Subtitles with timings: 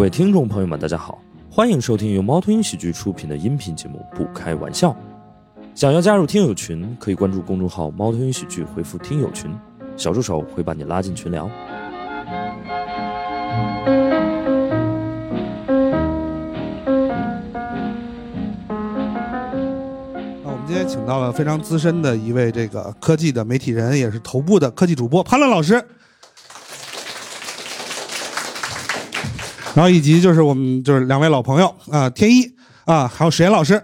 [0.00, 1.20] 各位听众朋友们，大家好，
[1.50, 4.92] 欢迎收听由猫头鹰喜剧出品的音频节目《不开玩笑》。
[5.74, 9.54] 想要加入听友群，可以关注公众号“猫头鹰喜剧”，回复“听友群”，
[9.98, 11.44] 小助手会把你拉进群聊。
[11.44, 11.52] 啊，
[20.44, 25.84] 我们今天请到了非常资深的一位这个科技的媒体人，也是头部的科技主播潘乐老师。
[29.74, 32.42] 然后以及就是我们就是两位老朋友啊，天一
[32.84, 33.80] 啊，还有史岩老师。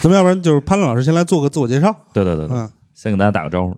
[0.00, 1.94] 咱们要不然就是潘乐老师先来做个自我介绍。
[2.14, 3.76] 对对对对，嗯，先跟大家打个招呼。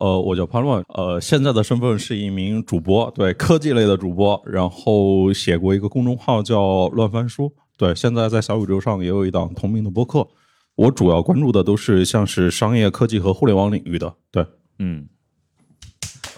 [0.00, 10.26] 呃，我叫潘乱，呃，现在的身份是一名主播，对科技类的主播，然后写过一个公众号叫乱翻书，对，现在在小宇宙上也有一档同名的播客。
[10.74, 14.44] 我主要关注的都是像是商业科技和互联网领域的，对，
[14.80, 15.06] 嗯。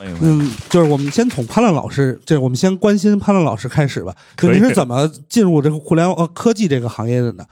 [0.01, 4.15] 嗯，就是我们先从潘乐老师，这我们先关心潘乐老师开始吧。
[4.37, 7.45] 就您是怎么进入这个互联网呃科技这个行业的呢？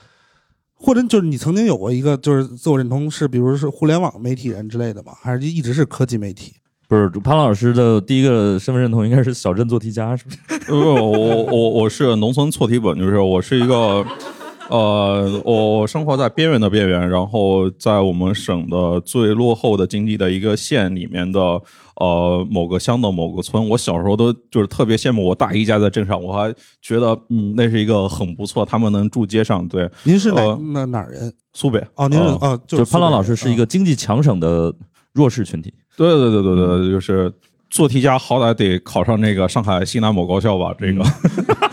[0.74, 5.12] 或者就是你曾经有过一个就是自我认同是，比如是互联网媒体人之类的吗？
[5.22, 6.52] 还是一直是科技媒体？
[6.88, 10.38] 不是潘老师的第一个身份认同应该是小镇做题家，是不是？
[10.66, 14.04] 呃，我我我是农村错题本，就是我是一个，
[14.68, 21.58] 呃，我我生活在边缘的边缘，然后在我们省的最落后的经济的一个县里面的
[22.02, 23.68] 呃某个乡的某个村。
[23.68, 29.66] 我小时候都就是特别羡慕我大姨家在镇上，我还觉得嗯那是一个很不错，他们能住街上。
[29.68, 31.32] 对，您是哪、呃哪人？
[31.52, 34.74] 苏北哦，您是呃哦，就是是潘老老师是一个经济强省的
[35.12, 35.72] 弱势群体。
[35.96, 37.32] 对对对对对，就是
[37.68, 40.74] 做题家，好歹得考上那个上海西南某高校吧？
[40.78, 41.04] 这个，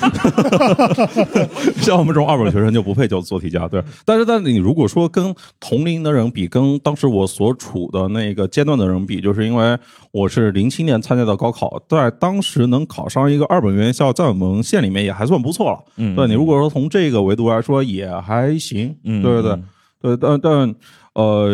[1.81, 3.67] 像我们这种二本学生就不配叫做题家。
[3.67, 9.77] 对，但是但你如果说跟同龄的人比，跟当时我所处的那个阶段的人比，就是因为
[10.11, 15.79] 我是零七年参加的高考，在当时能考上一个二本院校，在我们县里面也还算不错了。
[15.97, 18.95] 嗯，对你如果说从这个维度来说，也还行。
[19.03, 19.63] 嗯，对对对嗯
[20.01, 20.75] 对，但但
[21.13, 21.49] 呃，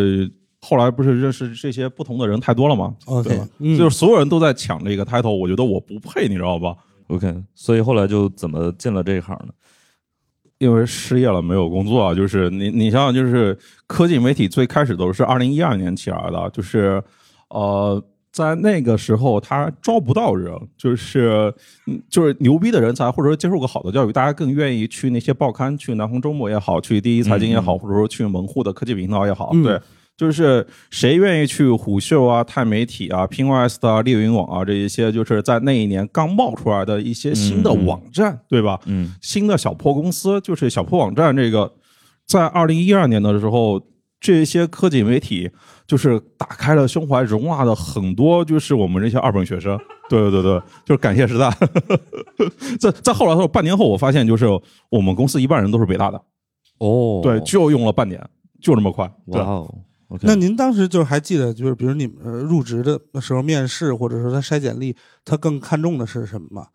[0.62, 6.76] 后来不是认识这些不同的人太多了嘛？OK，对吧嗯就是所有人都在抢这个 title，我觉得我不配，你知道吧？
[7.08, 9.54] OK，所以后来就怎么进了这一行呢？
[10.58, 12.16] 因为失业了，没有工作啊。
[12.16, 13.58] 就是你，你想想，就是
[13.88, 17.04] 科技媒体最开始都是二零一二年起来的，就是
[17.50, 18.02] 呃，
[18.32, 21.54] 在那个时候他招不到人，就是
[21.88, 29.80] 嗯就是牛逼的人才，或者说接受过好的教育，大家更愿意去那些报刊，去南方周末也好，去第一财经也好，嗯或者说去门户的科技频道也好，嗯对。
[30.18, 38.80] 就是谁愿意去虎嗅啊、钛媒体啊、Pinterest 啊、猎云网啊这一些，就是在那一年刚冒出来的一些新的网站，对吧？
[38.86, 41.36] 嗯新的小破公司，就是小破网站。
[41.36, 41.74] 这个
[42.26, 43.82] 在二零一二年的时候，
[44.20, 45.52] 这些科技媒体
[45.86, 49.78] 就是打开了胸怀，容纳了很多就是我们这些二本学生。
[50.08, 51.50] 对对对对，就是感谢时代。
[52.80, 54.46] 在在后来的时候，半年后我发现，就是
[54.90, 56.22] 我们公司一半人都是北大的，
[56.78, 58.24] 哦，对，就用了半年，
[58.62, 59.12] 就这么快。
[59.26, 59.76] 哇哦
[60.22, 64.96] 那您当时就是还记得，就是比如你们呃入职的时候面试，或者说他筛简历，
[65.26, 66.68] 他更看重的是什么吗？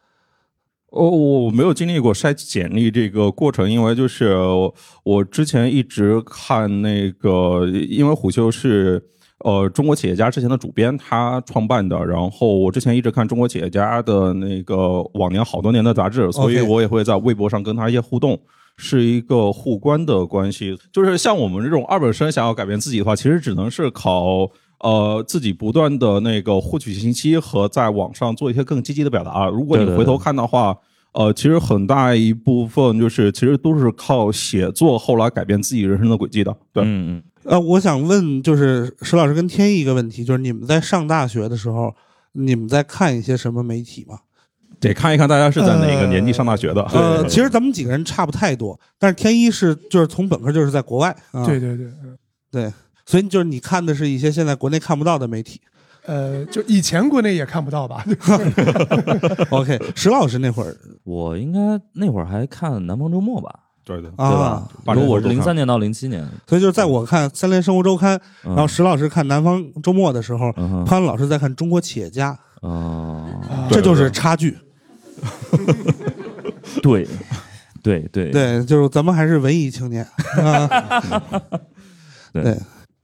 [0.89, 4.75] 哦，我我没有经历过筛简历这个过程，因为就是我
[5.05, 9.01] 我之前一直看那个，因为虎嗅是
[9.45, 18.37] 呃中国企业家之前的主编他创办的，然后我之前一直看中国企业家的那个往年好多年的杂志，所以我也会在微博上跟他一些互动。
[18.83, 29.47] 是一个互关的关系，就是像我们这种二本生想要改变自己的话，其实只能是靠呃自己不断的那个获取信息和在网上做一些更积极的表达。
[29.51, 30.75] 如果你回头看的话，
[31.13, 36.57] 呃，其实很大一部分就是其实都是靠写作后来改变自己人生的轨迹的。
[36.73, 41.95] 对，嗯嗯，呃，我想问，就是石老师跟天意一个问题，就是你们在上大学的时候，
[42.33, 44.21] 你们在看一些什么媒体吗？
[44.81, 46.83] 得看一看大家是在哪个年纪上大学的。
[46.93, 52.17] 呃，对其实咱们几个人差不太多，但是天一是就是从本科就是在国外，啊、对对对，嗯
[52.51, 52.73] 对，
[53.05, 55.61] 所以就是你看的是一些现在国内看不到的媒体。
[56.07, 58.03] 呃，就以前国内也看不到吧？
[59.51, 60.75] OK，石老师那会儿。
[61.05, 61.59] 我应该
[61.93, 63.55] 那会儿还看《南方周末》吧，
[63.85, 64.25] 对对，对吧？
[64.25, 64.69] 啊，？
[64.85, 72.37] 八如我是零三年到零七年，所以就是在我看《三联生活周刊》，然然后石老师看《南方周末》的时候，嗯潘老师在看《中国企业家
[73.71, 74.51] 这就是差距。
[74.51, 74.70] 对对对
[76.83, 77.07] 对，
[77.83, 80.07] 对对对就是咱们还是文艺青年
[80.37, 80.69] 啊。
[82.33, 82.57] 对对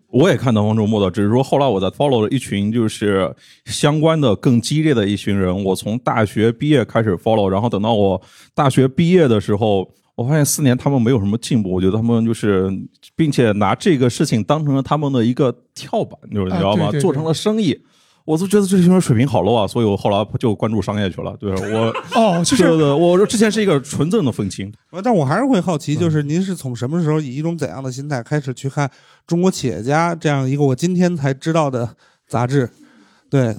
[0.09, 3.35] 我也看到方周末的，只是说后来我在 follow 了一群就是
[3.67, 5.65] 相关的更激烈的一群人。
[5.65, 8.19] 我从大学毕业开始 follow，然后等到我
[8.55, 11.71] 大学毕业的时候，我发现四年他们没有什么进步。
[11.71, 12.71] 我觉得他们就是，
[13.15, 16.87] 并且拿这个事情当成了他们的一个跳板，就是你知道吗？
[16.87, 17.79] 啊对对对做成了生意。
[18.27, 21.35] 我都觉得这些人水平好 low 啊，所以我后来就关注商业去了。
[21.39, 24.71] 对我，哦，就是对对对，我之前是一个纯正的愤青，
[25.03, 28.87] 但我还是会好奇，就是您是从什么时候以一种怎样的心态开始去看
[29.27, 31.89] 《中国企业家》这样一个我今天才知道的
[32.27, 32.69] 杂志？
[33.31, 33.55] 对，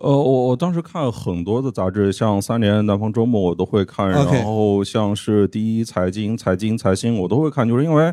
[0.00, 8.12] 呃，我我当时看很多的杂志，像《三联》《南方周末》我都会看，然后像是《第一财经》《财经》《财新》我都会看，就是因为，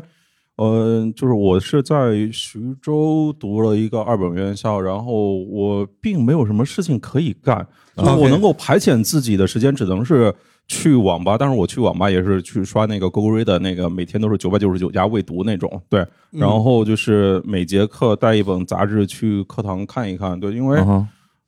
[0.58, 7.66] 呃，就是我是在徐州读了一个二本院校，然后我并没有什么事情可以干，
[7.96, 10.32] 就是我能够排遣自己的时间，只能是。
[10.70, 16.06] 去网吧，但是我去网吧也是去刷那个 Google Reader，那个每天都是九百九十九家未读那种，对。
[16.30, 20.78] 然后就是每节课带一本杂志去课堂看一看，对，因为、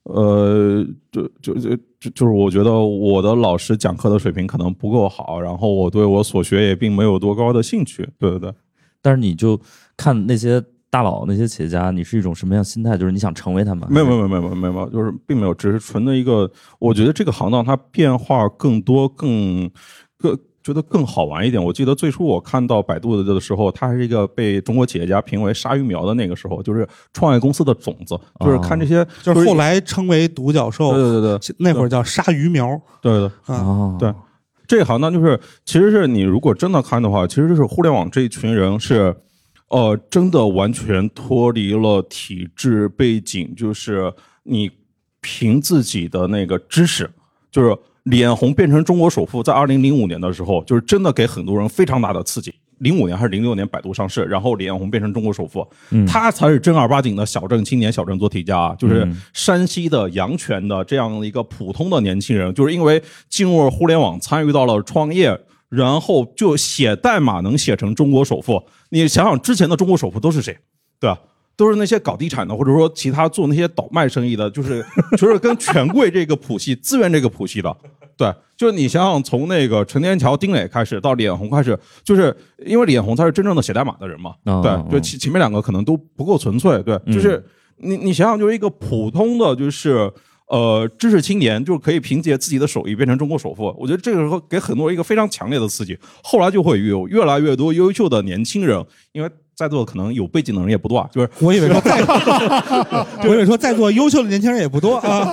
[0.04, 8.08] 呃，就就就就就是我觉得我的老师讲课的水平可能不够好，然后我对我所学也并没有多高的兴趣。
[8.18, 8.54] 对对对，
[9.02, 9.60] 但是你就
[9.96, 12.96] 看那些大佬、那些企业家，你是一种什么样心态？
[12.96, 13.86] 就是你想成为他们？
[13.90, 19.70] 没有没有没有没有没有，就是并没有，只是纯的一个，我觉得这个行当它变化更多，更
[20.18, 21.62] 更觉得更好玩一点。
[21.62, 33.26] 我记得最初我看到百度的的时候，它还是一个被中国企业家评为鲨鱼苗的那个时候，就是创业公司的种子，就是看这些，就是后来称为独角兽，对对对那会儿叫鲨鱼苗对对。
[33.46, 33.54] 啊。
[33.56, 34.12] 哦，对
[34.70, 39.12] 这一行呢，就是其实是你如果真的看的话，其实就是互联网这一群人是，
[39.66, 44.14] 呃，真的完全脱离了体制背景，就是
[44.44, 44.70] 你
[45.20, 47.10] 凭自己的那个知识，
[47.50, 52.54] 就是脸红变成中国首富，在二零零五年的时候，就是真的给很多人非常大的刺激。
[52.80, 55.66] 零五年还是零六年，百度上市，然后李彦宏变成中国首富，
[56.06, 65.38] 他才是正儿八经的小镇青年、小镇做题家啊，就是山西的阳泉的这样一个普通的年轻人，就是因为进入了互联网，参与到了创业，
[65.68, 68.62] 然后就写代码能写成中国首富。
[68.88, 70.58] 你想想之前的中国首富都是谁，
[70.98, 71.18] 对吧？
[71.56, 74.82] 都是那些搞地产的，或者说其他做那些倒卖生意的，就是
[75.18, 77.76] 就是跟权贵这个谱系、资源这个谱系的，
[78.16, 82.36] 对，就是你想想，从那个陈天桥、丁磊开始，到脸红开始，就是
[82.66, 87.42] 因为脸红他是真正的写代码的人嘛，哦对，就前前面两个可能都不够纯粹，对，就是
[87.78, 90.12] 你你想想，就是一个普通的就是。
[90.52, 95.96] 呃，知识青年就是可以凭借自己的手艺变成中国首富，我觉得这个时候给很多人一个非常强烈的刺激。
[96.24, 99.30] 后来就会有越来越多优秀的年轻人，因为
[99.60, 102.00] 在座可能有背景的人也不多啊，就是我以为说在，
[103.28, 105.30] 我以为说在座优秀的年轻人也不多啊，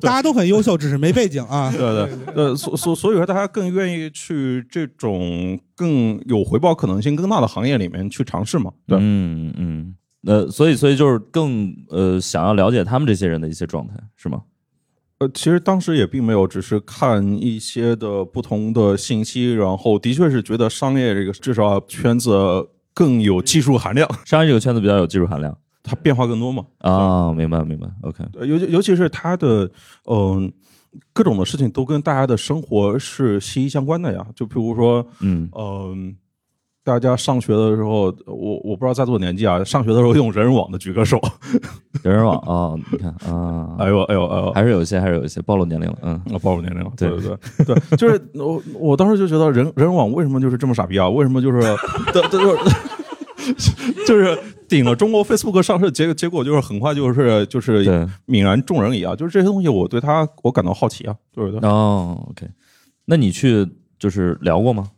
[0.00, 1.70] 大家都很优秀，只是没背景啊。
[1.70, 8.72] 对对，呃，所所所以说，大家更愿意去这种更有回报可能性更大的行业里面去尝试嘛？
[8.86, 9.94] 对，嗯嗯，
[10.26, 14.40] 呃，所以所以就是更呃想要了解他们这些人的一些状态，是吗？
[15.18, 22.32] 呃，其实当时也并没有，只是看一些的不同的信息，然后的确是觉得商业这个至少圈子
[22.94, 25.56] 更有技术含量，商业这个圈子比较有技术含量。
[25.82, 26.64] 它变化更多嘛。
[26.78, 29.70] 啊，明白明白，OK，尤其尤其是它的
[30.06, 30.52] 嗯、
[31.12, 34.24] 各种的事情都跟大家的生活是息息相关的呀。
[34.36, 35.48] 就比如说，嗯。
[35.56, 36.16] 嗯、
[36.84, 41.20] 大家上学的时候，我我不知道在座年纪啊，上学的时候用人人网的举个手。
[42.02, 51.08] 人人网啊，你看啊，哎呦哎呦哎呦，还是有一些还是有一些暴露年龄了，嗯啊，暴露年龄了，对对对对对，就是我我当时就觉得人人人网为什么就是这么傻逼啊？
[51.08, 51.60] 为什么就是
[52.12, 52.56] 的就是
[54.06, 54.36] 就是
[54.68, 57.84] 顶了中国 Facebook 上市，结结果就是很快就是就是，
[58.26, 59.14] 泯然众人矣啊！
[59.14, 61.68] 就是这些东西，我对它我感到好奇啊，对不对？
[61.68, 62.48] 哦，OK，
[63.04, 63.66] 那你去
[63.98, 64.88] 就是聊过吗？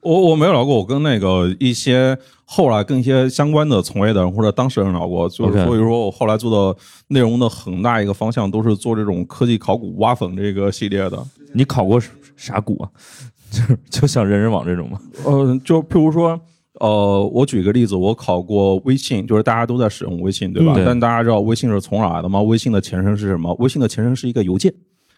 [0.00, 11.18] 我我没有聊过，我跟那个一些后来跟一些相关的从业的人或者当事人聊过，就是所以说我后来做的内容的很大一个方向都是做这种科技考古挖坟这个系列的。
[11.52, 12.00] 你考过
[12.36, 12.88] 啥古啊？
[13.50, 15.00] 就就像人人网这种吗？
[15.24, 16.38] 呃，就譬如说，
[16.74, 20.74] 呃，我举个例子，我考过微信，就是大家都在使用微信，对吧？
[20.76, 22.40] 但大家知道微信是从哪儿来的吗？
[22.42, 23.52] 微信的前身是什么？
[23.58, 24.72] 微信的前身是一个邮件，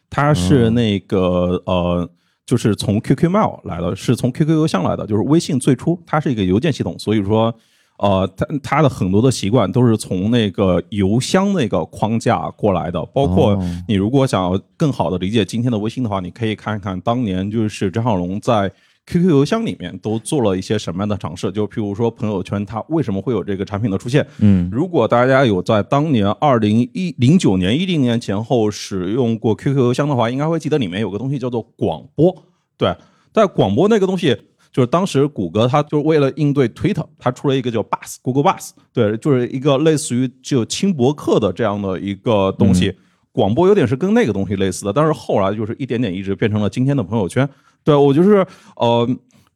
[0.08, 2.08] 它是那个、呃。
[2.50, 5.06] 就是从 QQ Mail 来的，是从 QQ 邮箱来的。
[5.06, 7.54] 就是微信最初它是一个邮件系统，所以说，
[7.98, 13.00] 呃，它它的很多的习惯都是从那个邮箱那个框架过来的。
[13.14, 18.68] 包括哦你如果想要更好的理解今天的微信的话，你可以看一看当年就是张小龙在
[19.10, 21.50] QQ 邮箱里面都做了一些什么样的尝试。
[21.50, 24.24] 就譬如说朋友圈，它为什么会有这个产品的出现？
[24.38, 32.32] 嗯如果大家有在当年二零一零九年、一零年前后使用过 QQ 邮箱的话，应该会记得里面有个东西叫做广播。
[32.76, 32.94] 对，
[33.32, 34.36] 在广播那个东西，
[34.72, 42.94] 就是当时谷歌它就是为了应对 Twitter，它出了一个叫 Buzz Google Buzz，对，就是一个类似于就轻博客的这样的一个东西。
[43.32, 47.48] 广播有点是跟那个东西类似的，但是后来就是一点点一直变成了今天的朋友圈。
[47.84, 48.46] 对我就是
[48.76, 49.08] 呃。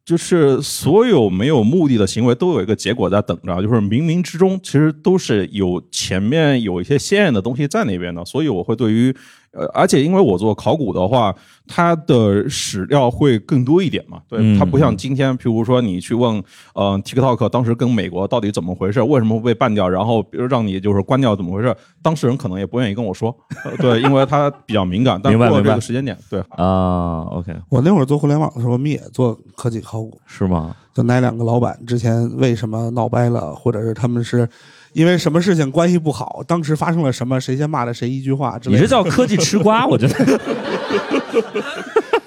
[0.07, 9.17] 就是所有没有目的的行为都有一个结果在等着，就是冥冥之中其实都是有前面有一些鲜艳的东西在那边的，所以我会对于
[9.55, 11.35] 呃，而且因为我做考古的话，
[11.67, 16.43] 它的史料会更多一点嘛，对，嗯它不像今天，譬如说你去问
[16.75, 23.35] 呃 TikTok 当时跟美国到底怎么回事，为什么会被办掉，然后比如让你就是关掉怎么回事，当事人可能也不愿意跟我说，
[23.65, 30.75] 呃对，因为他比较敏感，但过了这个时间点，对，啊，OK，我那会儿做互联网的时候，我们也做科技考古，是吗？
[30.93, 34.49] 就哪两个老板之前为什么闹掰了，或者是他们是
[34.95, 38.81] 因为什么事情关系不好，当时发生了什么，谁先骂了谁一句话之类的。
[38.81, 40.41] 你这叫科技吃瓜，我觉得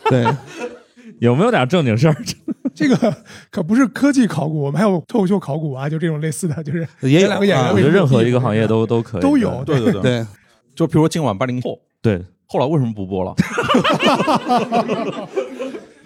[0.11, 0.25] 对，
[1.19, 2.15] 有没有点正经事儿？
[2.75, 3.15] 这个
[3.49, 10.25] 可不是科技考古，我们还有脱口秀考古啊，就这种类似的，就是也有两个演员啊我觉得任何一个行业都都可以，都有对对对，对，
[10.75, 12.23] 就比如说今晚八零后，对。
[12.49, 13.35] 后来为什么不播了？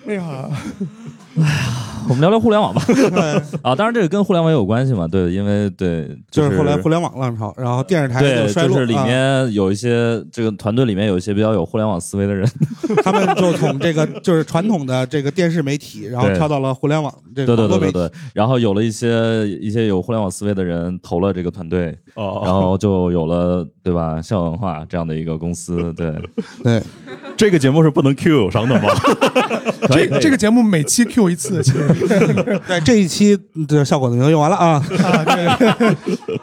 [0.08, 0.50] 哎 呀
[1.38, 1.46] 哎呀，
[2.10, 2.82] 我们聊聊互联网吧。
[3.64, 12.50] 啊，当然这个跟互联网也有关系嘛，对，因为对，就是是后来互联网浪潮，然后电视台对，衰落，就是里啊面有一些这个团队里面有一些比较有互联网思维的人，
[13.04, 26.14] 他们就从这个就是传统的这个电视媒体，然后跳到了互联网这对个对对对，然后有了一些一些有互联网思维的人投了这个团队，哦然后就有了对吧，笑文化这样的一个公司，对，
[26.64, 26.82] 对，
[27.42, 28.90] 这个节目是不能 Q 友商的吗？
[29.90, 31.88] 这这个节目每期 Q 一次，其实
[32.68, 33.36] 对这一期
[33.68, 34.74] 的效果都已经用完了啊！
[34.74, 35.48] 啊，对，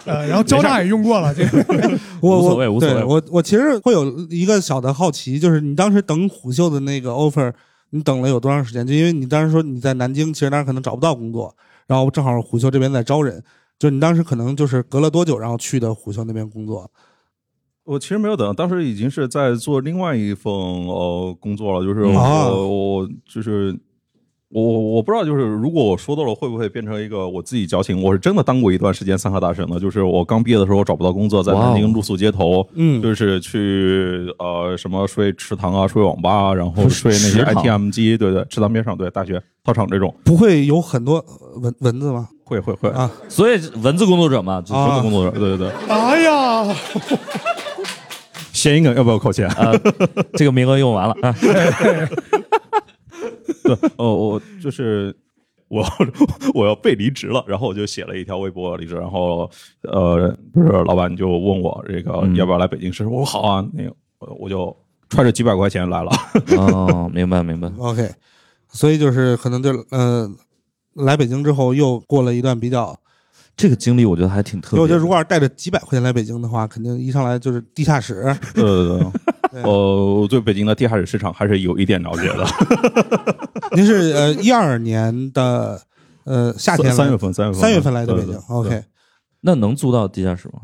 [0.07, 1.65] 呃，然后交大也用过了，这个
[2.21, 7.53] 我无所谓无所谓我我其实会有一个小的好奇，就是你当时等虎嗅的那个 offer，
[7.91, 8.85] 你等了有多长时间？
[8.85, 11.55] 就因为你当时说你在南京，其实当时可能找不到工作，
[11.87, 13.41] 然后正好虎嗅这边在招人，
[13.79, 16.91] 就你当时可能就是隔了多久，然后去的虎嗅那边工作？
[17.89, 22.49] 我其实没有等，当时已经是在做另外一份呃工作了，就是我、啊。
[22.53, 23.75] 我就是
[24.51, 28.03] 我我不知道，就是如果我说到了，会不会变成一个我自己矫情？
[28.03, 33.01] 我是真的当过一段时间三河大神的，就是我刚毕业的时候找不到工作，在南京露宿街头，嗯。
[33.01, 42.29] 就是去呃什么睡池塘啊，睡网吧啊，然后 睡那些 ATM 机，对对，池塘边上，对大学操场这种，不会有很多呃蚊蚊子吗？
[42.45, 45.39] 会会会，啊，所以文字工作者嘛，就是什么工作者？
[45.39, 46.65] 对对对，哎呀，
[48.59, 49.47] 谐音梗要不要扣钱？
[49.51, 49.73] 啊，
[50.35, 51.33] 这个名额用完了啊，
[53.63, 55.15] 对，哦，我就是
[55.69, 55.85] 我
[56.55, 59.49] 我要被离职了，然后我就写了一条微博离职，然后
[59.83, 64.77] 呃，不是老板就问我这个嗯要不要来北京试试，我说好啊，那个呃我就
[65.09, 66.11] 揣着几百块钱来了。
[66.59, 68.11] 哦，明白明白，OK，
[68.69, 70.29] 所以就是可能就呃，
[70.95, 72.99] 来北京之后又过了一段比较，
[73.59, 78.23] 这个经历我觉得还挺特别我觉得如果要是带着几百块钱来北京的话，肯定一上来就是地下室。
[78.55, 78.99] 对对对，
[79.51, 79.63] 对。
[79.65, 82.47] 呃，我对北京的地下室市场还是有一点了解的。
[83.75, 85.81] 您是呃一二年的
[86.25, 88.85] 呃夏天三月份，三月份，三月份来的北京对对对，OK，
[89.41, 90.61] 那能租到地下室吗？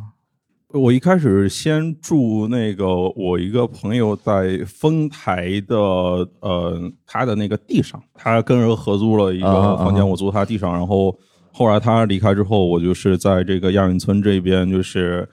[0.73, 2.87] 我一开始先住那个
[3.17, 5.77] 我一个朋友在丰台的
[6.41, 11.17] 呃他的那个地上，他跟人合租了一个啊啊房间，啊我租他地上，然后
[11.55, 15.27] 后来他离开之后，我就是在这个亚运村这边就是。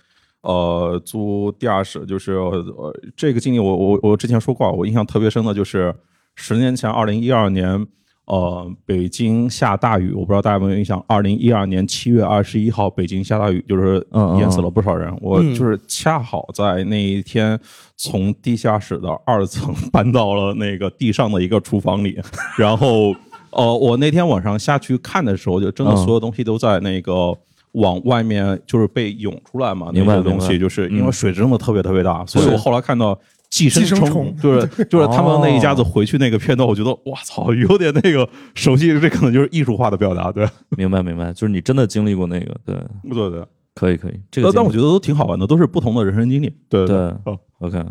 [0.44, 5.94] 呃，租地下室就是呃，这个经历我我我之前说过，我印象特别深的就是
[6.34, 7.86] 十年前，二零一二年，
[8.26, 11.00] 呃，北京下大雨，我不知道大家有没有印象。
[11.08, 14.04] 二零一二年七月二十一号，北京下大雨，就是
[14.40, 15.16] 淹死了不少人。
[15.22, 17.60] 我就是恰好在那一天
[17.96, 22.20] 从地下室的二层搬到了那个地上的一个厨房里，
[22.58, 23.14] 然后
[23.52, 27.38] 呃，我那天晚上下去看的时候，就真的嗯所有东西都在那个。
[27.76, 33.18] 往外面就是被涌出来嘛，那些东西就是因为嗯水真的特别特别大，所以我后来看到
[33.50, 42.76] 寄生虫就是就是他们那一家子哦回去那个片段，我觉得哇操，有点那个熟悉，这可能就是艺术化的表达，对明白明白，就是你真的经历过那个，对，
[43.10, 43.42] 对对。
[43.74, 46.54] 可以可以，这个但但我觉得都挺好玩的，都是不同的人生经历。
[46.68, 47.82] 对对哦 OK，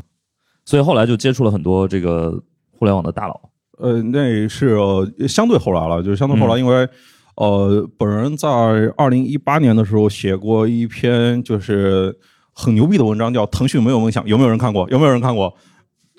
[0.66, 2.38] 所以后来就接触了很多这个
[2.70, 3.40] 互联网的大佬。
[3.80, 6.88] 呃，那是、呃相对后来了，就是相对后来，嗯因为、
[7.36, 8.48] 呃，本人在
[8.96, 12.14] 二零一八年的时候写过一篇就是
[12.52, 14.88] 很牛逼的文章，叫《腾讯没有梦想》，有没有人看过？
[14.90, 15.52] 有没有人看过？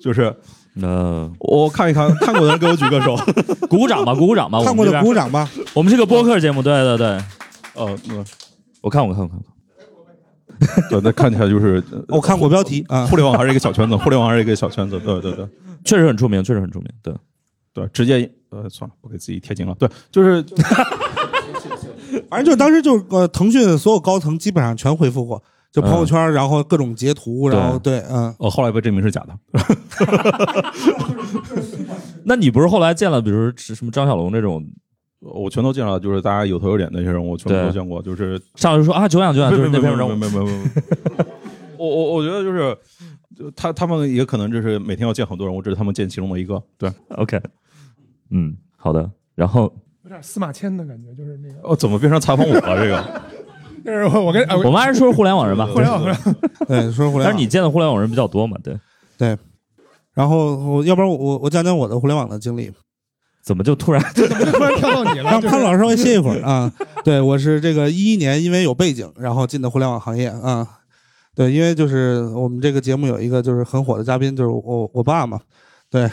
[0.00, 0.34] 就是
[0.74, 3.16] 那我看一看，看过的人给我举个手。
[3.68, 4.62] 鼓 鼓掌吧，鼓鼓掌吧。
[4.64, 5.48] 看过的我们这边鼓掌吧。
[5.74, 7.06] 我们是个播客节目，对对对，
[7.74, 8.24] 呃，那
[8.80, 9.46] 我看我看我看过。
[10.90, 14.98] 对，那看起来就是 我看过标题啊互联网还是一个小圈子，互联网还是一个小圈子。
[15.00, 15.46] 对对对
[15.84, 16.88] 确实很出名，确实很出名。
[17.02, 17.12] 对，
[17.72, 19.74] 对，直接呃算了，不给自己贴金了。
[19.78, 20.44] 对，就是
[22.28, 29.38] 反正就当时就是呃，腾讯所有高层基本上全回复过，就朋友圈，然后各种截图，然后对，嗯，呃后来被证明是假的。
[32.24, 34.64] 那你不是后来见了，比如什么张小龙这种
[35.20, 38.02] 我全都见了，就是大家有头有脸那些人，我全部都见过。
[38.02, 40.26] 就是上来就说啊，久仰久仰，就是那篇文章没。
[40.26, 40.64] 有没有没有没。
[41.78, 42.76] 我 我我觉得就是，
[43.56, 46.62] 他他们也可能就是每天要见很多人，我只是他们见其中的一个。
[46.76, 47.40] 对，OK，
[48.32, 49.08] 嗯，好的。
[49.34, 49.72] 然后
[50.02, 51.60] 有点司马迁的感觉，就是那个。
[51.62, 52.60] 哦，怎么变成采访我了？
[52.82, 53.22] 这个
[53.84, 55.66] 就是我我跟啊我们还是说说互联网人吧。
[55.72, 56.34] 互联网互联网
[56.66, 57.24] 对，说互联网。
[57.24, 58.56] 但是你见的互联网人比较多嘛？
[58.62, 58.78] 对
[59.18, 59.36] 对，
[60.14, 62.70] 然后我要不然我我我讲讲我的互联网的经历，
[63.42, 64.02] 怎么就突然？
[64.14, 65.30] 怎么就突然跳到你了？
[65.30, 66.72] 让潘老师稍微歇一会儿啊。
[67.04, 70.66] 对我是这个一一年因为有背景，然后进的互联网行业啊。
[71.34, 75.40] 对，因为就是我们这个节目有一个就是很火的嘉宾，就是我我爸嘛。
[75.92, 76.10] 对，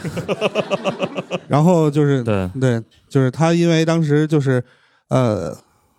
[1.48, 4.62] 然后就是对，对，就是他，因为当时就是，
[5.08, 5.56] 呃，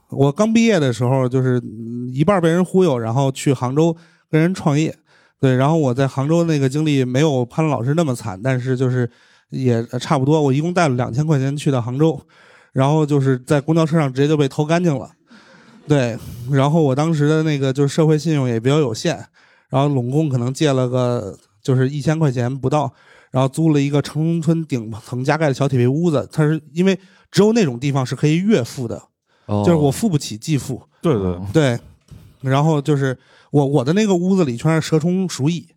[0.10, 3.98] 我刚毕业的时候，就是嗯一半被人忽悠，然后去杭州
[4.30, 4.96] 跟人创业，
[5.40, 9.10] 对，然后我在杭州那个经历没有潘老师那么惨，但是就是
[9.50, 12.22] 也差不多，我一共带了两千块钱去的杭州，
[12.74, 15.10] 然后就是在公交车上直接就被偷干净了，
[15.88, 16.16] 对，
[16.52, 19.26] 然后我当时的那个就是社会信用也比较有限，
[19.70, 22.94] 然后拢共可能借了个就是一千块钱不到。
[23.32, 27.00] 然后租了一个城中村顶层加盖的小铁皮屋子，它是因为
[27.32, 29.02] 只有那种地方是可以月付的，
[29.46, 31.80] 哦就是我付不起季付，对对，对。
[32.42, 33.18] 然后就是
[33.52, 35.68] 我我的那个屋子里全是蛇虫鼠蚁，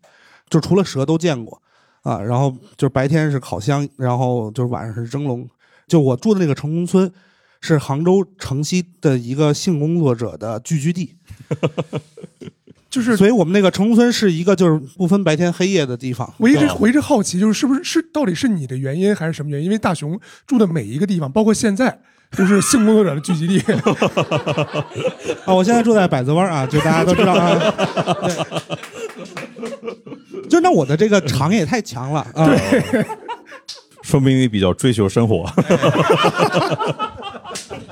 [0.49, 1.61] 就除了蛇都见过
[2.01, 2.19] 啊。
[2.19, 5.47] 然后就是白天是烤箱，然后就是晚上是蒸笼。
[5.87, 7.11] 就我住的那个城中村，
[7.61, 11.15] 是杭州城西的一个性工作者的聚居地，
[12.95, 16.33] 就是所以我们那个城中村是一个就是不分白天黑夜的地方。
[16.37, 19.65] 我一直我一直好奇，就是是不是是到底是你的原因还是什么原因？
[19.65, 21.99] 因为大熊住的每一个地方，包括现在，
[22.37, 23.59] 都是性工作者的聚集地。
[25.43, 27.59] 啊，我现在住在百子湾啊，就大家都知道啊。
[28.21, 28.33] 对
[30.47, 32.49] 就那我的这个场也太强了啊！
[34.03, 35.51] 说明你比较追求生活。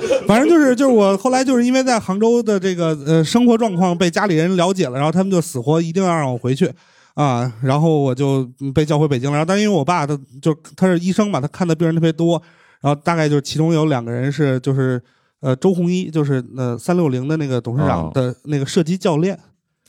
[0.27, 6.71] 反正就是就是我后来就是因为在杭州的这个呃生活状况被家里人了解了，然后他们就死活一定要让我回去
[7.13, 9.38] 啊，然后我就被叫回北京了。
[9.38, 12.41] 然后但因为我爸他就他是医生嘛，他看的病人特别多，
[12.82, 15.01] 然后大概就是其中有两个人是就是
[15.41, 19.38] 呃周鸿祎，就是呃三六零的那个董事长的那个射击教练。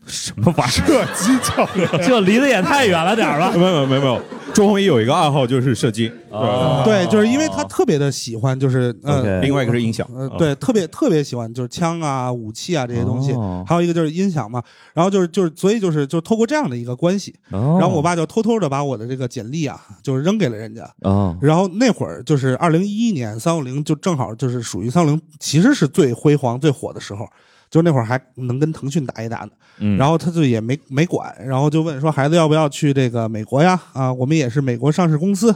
[0.06, 1.98] 什么玩意射击教练，儿？
[2.04, 3.50] 这离得也太远了点儿吧？
[3.56, 4.20] 没有没有没有，
[4.52, 10.06] 周鸿祎有一个爱好就是射击，哦对，就是因为他特别的喜欢，就是呃另外一个是音响。
[10.14, 14.62] 呃，对，特别特别喜欢就是枪啊、武器啊这些东西，哦还有一个就是音响嘛。
[14.92, 20.88] 然后就是就是，所以就是就透过这样的一个关系，然然后我爸就偷偷的把我的这个简历啊，就是扔给了人家。
[21.00, 27.28] 哦然后那会儿就是二零一一年，三六零就正好就是属于三六零其实是最辉煌、最火的时候，
[27.74, 29.48] 就那会儿还能跟腾讯打一打呢。
[29.80, 33.80] 嗯，然后他就也没没管，然后就问说孩子要不要去这个美国呀？
[33.92, 35.52] 啊，我们也是美国上市公司，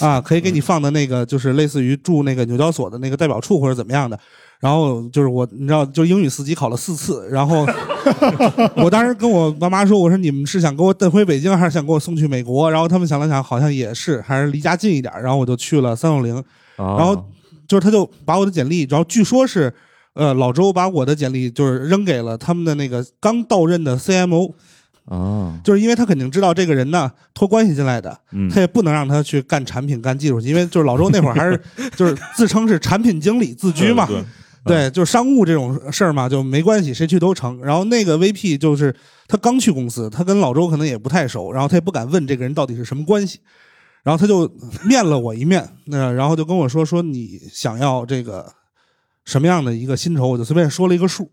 [0.00, 4.18] 啊，可以给你放的那个就是类似于住那个纽交所的那个代表处或者怎么样的。
[4.58, 7.64] 然后就是我，你知道，就英语四级考了四次，然后
[8.76, 12.68] 我当时跟我爸妈说，我说你们是想给我带回北京，还是想给我送去美国？
[12.70, 16.34] 然后他们想了想，好像也是，还是离家近一点，然后我就去了三六零。
[16.76, 17.16] 然然后
[17.68, 19.72] 就是他就把我的简历，然后据说是，
[20.14, 24.52] 呃，老周把我的简历就是扔给了他们的那个刚到任的 CMO，
[25.04, 31.60] 啊，就是因为他肯定知道这个人呢托关系进来的，嗯他也不能让他去干产品、干技术，因为就是老周那会儿还是
[31.96, 34.24] 就是自称是产品经理自居嘛，对，
[34.64, 37.60] 对，就是商务这种事儿嘛，就没关系，谁去都成。
[37.62, 38.94] 然后那个 VP 就是
[39.28, 43.38] 他刚去公司，他跟老周可能也不太熟，然后他也不敢问这个人到底是什么关系，
[44.02, 44.50] 然后他就
[44.84, 48.52] 面了我一面，那、然后就跟我说说你想要这个
[49.30, 51.30] 什么样的一个薪酬，我就随便说了一个数，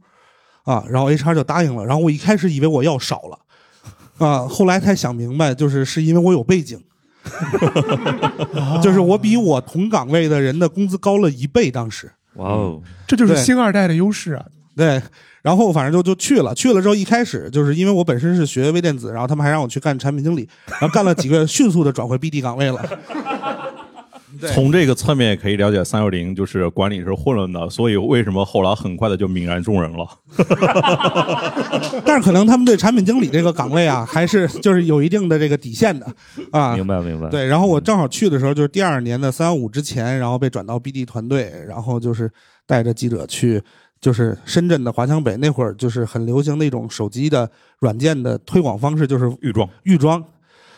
[0.63, 1.83] 啊，然后 HR 就答应了。
[1.83, 6.79] 然后我一开始以为我要少了，啊，后来才想明白，就是是因为我有背景。
[8.81, 14.45] 就是我比我同岗位的人的工资高了一倍，当时，哇哦，这就是对星二代的优势啊！
[14.77, 15.01] 对，
[15.41, 23.66] 然后反正就就去了，去了之后一开始就是因为我本身是学微电子，然后他们还让我去干产品经理，然后干了几个月，迅速的转回 BD 岗位了。
[24.39, 30.08] 对从这个侧面也可以了解三六零就是管理是混乱的，所以为什么后来很快的就泯然众人了。
[32.06, 36.06] 但是可能他们对产品经理这个岗位啊，还是就是有一定的这个底线的
[36.52, 36.76] 啊。
[36.76, 37.30] 明白明白。
[37.30, 42.32] 对，然后我正好去的时候就是第二年的三幺五之前，然后被转到 BD 团队，然后就是
[42.65, 43.62] 带着记者去，
[44.00, 50.23] 就是深圳的华强北那会儿就是很流行的一种手机的软件的推广方式，就是预装预装，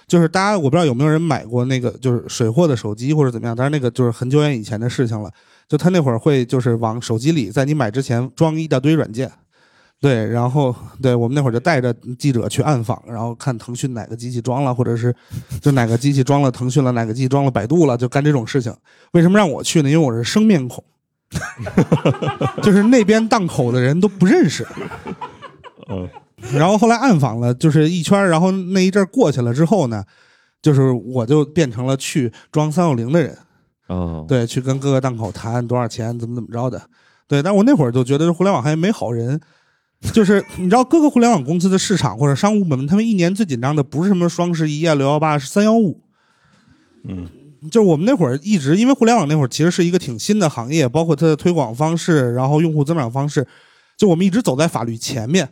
[0.10, 5.32] 就是大家我不知道有没有人买过那个就是水货的手机或者怎么样，但是那个就是很久远以前的事情了。
[5.68, 9.32] 就他那会儿会就是往手机里在你买之前装一大堆软件，
[10.02, 15.16] 对，然后对我们那会儿就带着记者去暗访，然后看腾讯哪个机器装了，或者是
[15.62, 18.76] 就哪个机器装了腾讯了，哪个机器装了百度了，就干这种事情。
[19.12, 19.90] 为什么让我去呢？
[19.90, 20.84] 因为我是生面孔。
[22.64, 24.66] 就是那边档口的人都不认识。
[25.88, 26.10] 嗯，
[26.54, 30.04] 然后后来暗访了，就是一圈儿，然后那一阵儿过去了之后呢，
[30.62, 33.38] 就是我就变成了去装三六零的人，
[33.88, 36.82] 哦，对，去跟各个档口谈多少钱，怎么怎么着的，
[37.28, 37.44] 对。
[37.44, 39.40] 但我那会儿就觉得互联网行业没好人，
[40.14, 46.02] 就是你知道各个互联网公司的市场或者商务部门，他们一年最紧张的不是什么双十一啊、六幺八，是三幺五。
[47.04, 47.28] 嗯，
[47.70, 53.46] 就是我们那会儿一直，因为互联网那会儿其实是一个挺新的行业，包括它的推广方式，然后用户增长方式，
[53.98, 55.48] 就我们一直走在法律前面。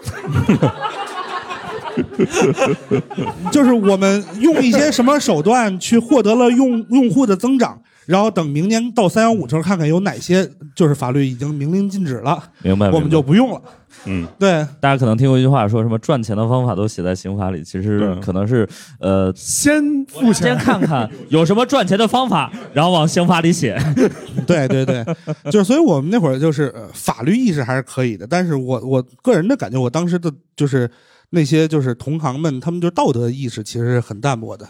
[3.50, 7.80] 就是我们用一些什么手段去获得了用用户的增长，
[8.10, 12.90] 然后等明年到三幺五时候看看有哪些就是法律已经明令禁止了，明白。
[12.90, 13.62] 我们就不用了。
[14.06, 18.68] 嗯，对，大家可能听过一句话，说什么赚钱的方法都写在刑法里，其实可能是
[18.98, 23.78] 呃，先付先钱，看看有什么赚钱的方法，然后往刑法里写。
[24.44, 25.04] 对对对，
[25.52, 30.90] 就是所以我们那会儿就是、呃法律意识还是可以的，但是我我个人的感觉，我当时的就是
[31.30, 34.66] 那些就是同行们，他们就道德意识其实是很淡薄的，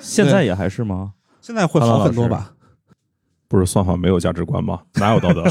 [0.00, 1.12] 现在也还是吗？
[1.40, 2.52] 现在会好很多吧？
[3.52, 4.80] 不是算法没有价值观吗？
[4.96, 5.44] 哪有道德？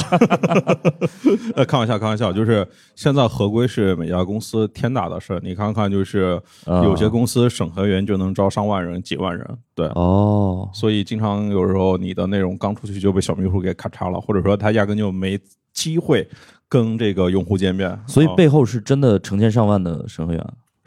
[1.55, 5.39] 呃，开玩笑，开玩笑，就是现在合规是每家公司天大的事儿。
[5.43, 9.85] 你看看，就是啊有些公司审核员就能招上万人、几万人，对。
[9.89, 15.39] 哦，所以经常有时候你的内容刚出去就被小秘书给咔嚓了，或者说他压根就没
[15.71, 16.27] 机会
[16.67, 17.87] 跟这个用户见面。
[17.87, 20.43] 啊所以背后是真的成千上万的审核员。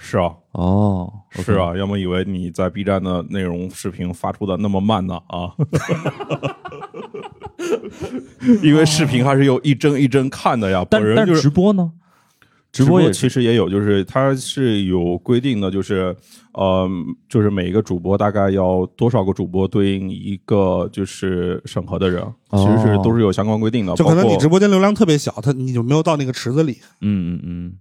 [0.07, 5.51] 是啊，哦，是啊，要么以为你在 B 站的内容视频发出的那么慢呢啊，
[8.63, 10.87] 因为视频还是有一帧一帧看的呀。
[10.91, 11.91] 但但本人就是直播呢？
[12.71, 16.15] 直直播也其实也有，就是它是有规定的，就是
[16.53, 16.87] 呃，
[17.29, 23.95] 就是每一个主播大概要多少个主播对应一个就是审核的人，其实是哦都是有相关规定的。
[23.95, 26.79] 就可能你直播间流量特别小，他你就没有到那个池子里。
[27.01, 27.79] 嗯嗯嗯，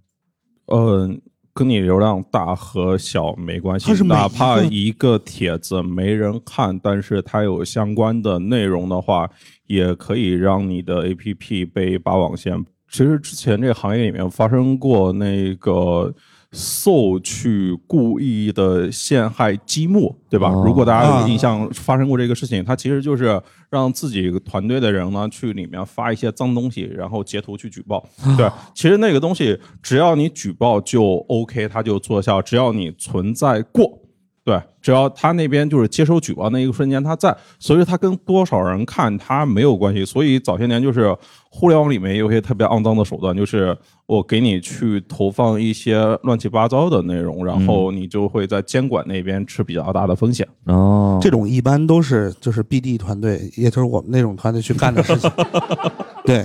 [0.66, 1.10] 呃，
[1.54, 9.30] 跟你流量大和小没关系哪怕一个帖子没人看，但是它有相关的内容的话，
[9.66, 12.62] 也可以让你的 APP 被拔网线。
[12.90, 16.12] 其实之前这个行业里面发生过那个。
[16.54, 20.48] 搜去故意的陷害积木，对吧？
[20.50, 23.38] 哦如果大家啊有印象，发生过这个事情，他其实就是
[23.68, 28.02] 让自己团队的人呢去里面发一些脏东西，然后截图去举报。
[28.38, 34.00] 对，其实那个东西只要你举报就 OK，他就做效，只要你存在过。
[34.44, 40.04] 对，只要他那边就是接收举报那一个瞬间他在，所以他跟多少人看他没有关系。
[40.04, 41.16] 所以早些年就是
[41.48, 50.46] 互联网里面有些特别肮脏的手段，就是我给你去投放一些乱七八糟的内容，然后你就会在监管那边吃比较大的风险。
[50.66, 55.30] 哦，这种一般都是就是 BD 团队，也就是我们那种团队去干的事情。
[56.26, 56.44] 对，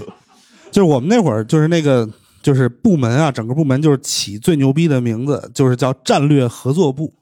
[0.72, 2.10] 就是我们那会儿就是那个
[2.42, 7.14] 就是部门啊，整个部门就是起最牛逼的名字，就是叫战略合作部，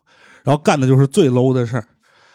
[0.44, 1.88] 然后干的就是最 low 的事儿。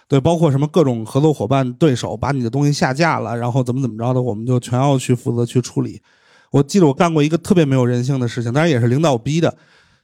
[0.09, 6.03] 对，包括什么各种合作伙伴、对手把你的东西下架了，然后怎么怎么着的，我们就全要去负责去处理。
[6.51, 9.57] 我记得我干过一个特别没有人性的事情，当然也是领导逼的。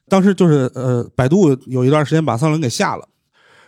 [0.08, 3.06] 当时就是呃，百度有一段时间把三六零给下了，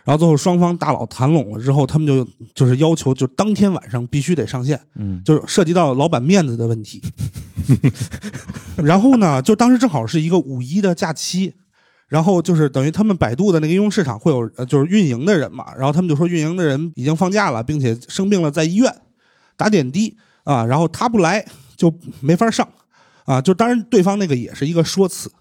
[0.03, 6.99] 然后最后双方大佬谈拢了之后，他们就就是要求，就当天晚上必须得上线，嗯，就是涉及到老板面子的问题。
[8.81, 11.53] 然后呢，就当时正好是一个五一的假期，
[12.11, 18.93] 然后就是等于他们百度的那个应用市场会有就是运营的人嘛，然后他们就说运营的人已经放假了，并且生病了在医院
[19.55, 21.45] 打点滴啊，然后他不来
[21.77, 22.67] 就没法上
[23.23, 25.31] 啊，就当然对方那个也是一个说辞，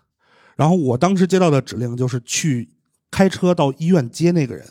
[0.55, 2.71] 然后我当时接到的指令就是去
[3.11, 4.65] 开车到医院接那个人。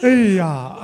[0.00, 0.08] 哎
[0.40, 0.78] 呀，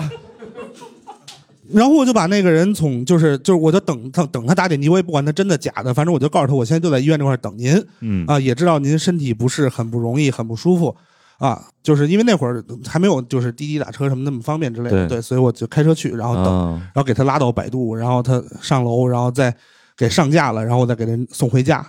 [1.73, 10.97] 然后我就把那个人从就是就是我就等他等他打点滴，我也不管他真的假的，反正我就告诉他，我现在就在医院这块儿等您，嗯啊，也知道您身体不是很不容易，很不舒服
[11.39, 19.55] 啊，就是因为那会儿还没有就是滴滴打车什么那么方便之类的，对对，所以我就开车去，然后等，啊然后给他拉到百度，然后他上楼，然后再
[19.97, 21.87] 给上架了，然后我再给人送回家。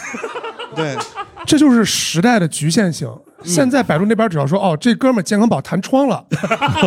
[0.76, 0.96] 对，
[1.46, 3.08] 这就是时代的局限性。
[3.42, 6.24] 现在百度那边只要说哦，这哥们儿健康宝弹窗了，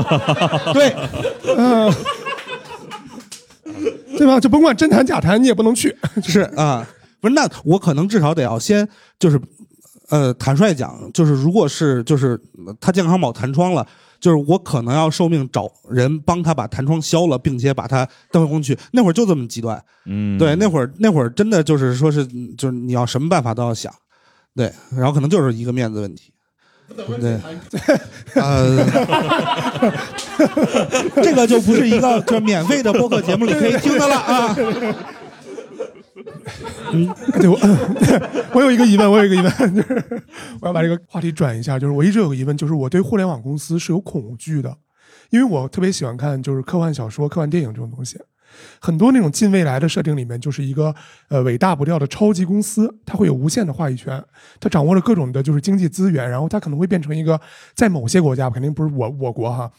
[0.73, 0.93] 对，
[1.55, 1.93] 嗯，
[4.17, 4.39] 对吧？
[4.39, 5.95] 就甭管真弹假弹，你也不能去。
[6.21, 6.85] 是啊，
[7.21, 9.39] 不是那我可能至少得要先就是，
[10.09, 13.85] 呃，坦率讲，就是如果是就是呃他健康宝弹窗了，
[14.19, 18.77] 就是我可能要受命找人帮他把弹窗消了，并且把它蹬回工具。
[18.91, 23.93] 那会儿就这么极端，嗯，对，那会儿那会儿真的就是说是嗯就是你要什么办法都要想，
[24.55, 26.33] 对，然后可能就是一个面子问题。
[26.95, 27.39] 对，
[28.35, 28.85] 呃，
[31.23, 34.55] 这个就不是一个就是免费的播客节目里可以听的了啊。
[37.39, 37.57] 对我，
[38.53, 40.03] 我有一个疑问，我有一个疑问，就是
[40.59, 44.75] 我要把这个话题转一下，就是我一直有个疑问，就是我对互联网公司是有恐惧的，
[45.29, 48.19] 因为我特别喜欢看就是科幻小说、科幻电影这种东西，
[48.79, 50.93] 很多那种近未来的设定里面，就是一个
[51.27, 54.23] 呃伟大不掉的超级公司，它会有无限的话语权，
[54.59, 57.39] 它掌握了各种的就是经济资源，然后它可能会变成一个
[57.73, 59.71] 在某些国家，肯定不是我我国哈，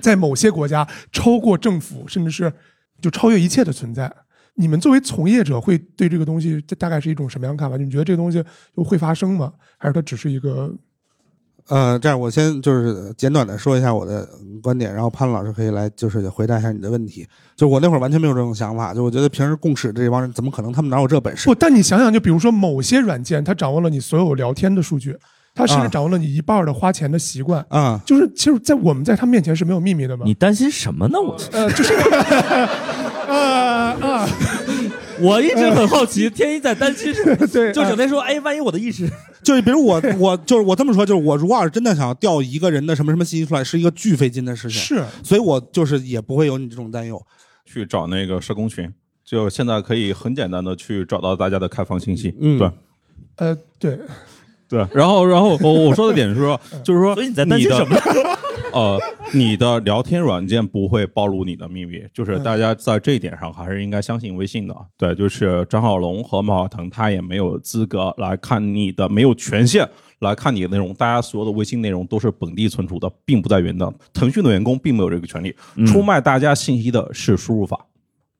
[0.00, 2.52] 在某些国家超过政府，甚至是
[3.00, 4.12] 就超越一切的存在。
[4.54, 7.76] 你们作为从业者，会对这个东西大概是一种什么样的看法？
[7.76, 8.44] 你觉得这个东西
[8.76, 9.52] 会发生吗？
[9.78, 10.74] 还是它只是一个？
[11.68, 14.28] 呃，这样我先就是简短的说一下我的
[14.62, 17.26] 观点，然后潘老师可以来就是回答一下你的问题。
[17.56, 21.46] 就我那会儿完全没有这种想法，就我觉得平时共事这帮人怎么可能他们哪有这本事？
[21.46, 25.16] 不，但你想想，就比如说某些软件，它掌握了你所有聊天的数据，
[25.54, 27.64] 它甚至啊掌握了你一半的花钱的习惯。
[27.70, 30.24] 啊、就是其实，在我们在他面前是没有秘密的嘛。
[30.26, 31.18] 你担心什么呢？
[31.18, 31.94] 我呃，就是
[33.26, 34.28] 啊啊，
[35.20, 37.36] 我一直很好奇，天一在担心什么？
[37.48, 39.08] 对，就整啊天说，哎，万一我的意识
[39.42, 47.20] 就是比如我我就是我这么说，就是我如果要是真的想要调一个人的什么什么信息出来，是一个巨费劲的事情，是所以我就是也不会有你这种担忧。
[47.66, 48.92] 去找那个社工群，
[49.24, 52.34] 就现在可以很简单的去找到大家的开放信息。
[52.40, 52.70] 嗯对
[53.36, 53.98] 呃对，
[54.68, 54.86] 对。
[54.92, 57.96] 然后，然后我我说的点是说，就是说，所以你在担心什么？
[58.74, 59.00] 呃，
[59.32, 64.74] 你的聊天软件不会暴露你的秘密， 就是大家在这一点上还是应该相信微信的。
[64.98, 70.92] 对，就是张小龙和马化腾，他也没有资格来看你的，没有权限来看你的内容。
[70.94, 73.92] 大家所有的微信内容都是本地存储的，并不在云的。
[74.12, 75.54] 腾讯的员工并没有这个权利，
[75.86, 77.86] 出卖大家信息的是输入法。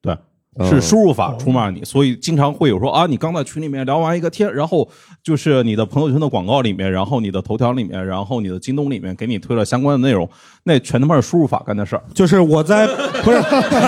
[0.02, 0.18] 对，
[0.60, 4.88] 是输入法出卖你，所以经常会有说啊，你刚在群里面聊完一个天，然后
[5.22, 10.28] 就是你的朋友圈的广告里面，然后你的头条里面，然后你的京东里面给你推了相关的内容，
[10.62, 12.02] 那全他妈是输入法干的事儿。
[12.14, 12.86] 就是我在
[13.24, 13.42] 不是，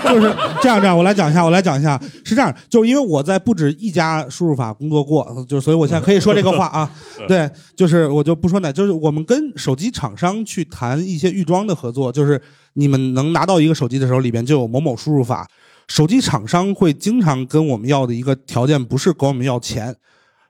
[0.09, 6.90] 就是这样这样，我来讲一下，我来讲一下，是这样，就是因为我在不止一家输入法工作过，就所以我现在可以说这个话啊。
[7.29, 12.40] 对，就是我就不说哪，就是我们跟手机厂商去谈一些预装的合作，就是
[12.72, 15.46] 你们能拿到一个手机的时候，里边就有某某输入法。
[15.88, 19.94] 手机厂商会经常跟我们要的一个条件，不是管我们要钱，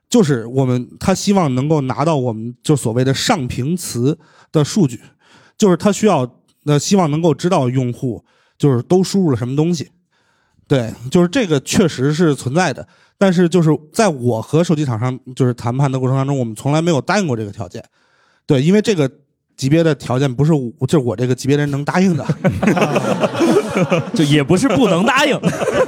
[0.09, 4.17] 就是我们他希望能够拿到我们就所谓的上屏词
[4.51, 5.01] 的数据，
[5.57, 8.23] 就是他需要那希望能够知道用户
[8.57, 9.89] 就是都输入了什么东西。
[10.67, 12.85] 对，就是这个确实是存在的，
[13.17, 17.81] 但是就是在我和手机厂商就是谈判的过程当中，我们从来没有答应过这个条件。
[18.45, 19.09] 对，因为这个
[19.57, 22.25] 级别的条件不是我就是我这个级别的人能答应的。
[24.13, 25.39] 就也不是不能答应，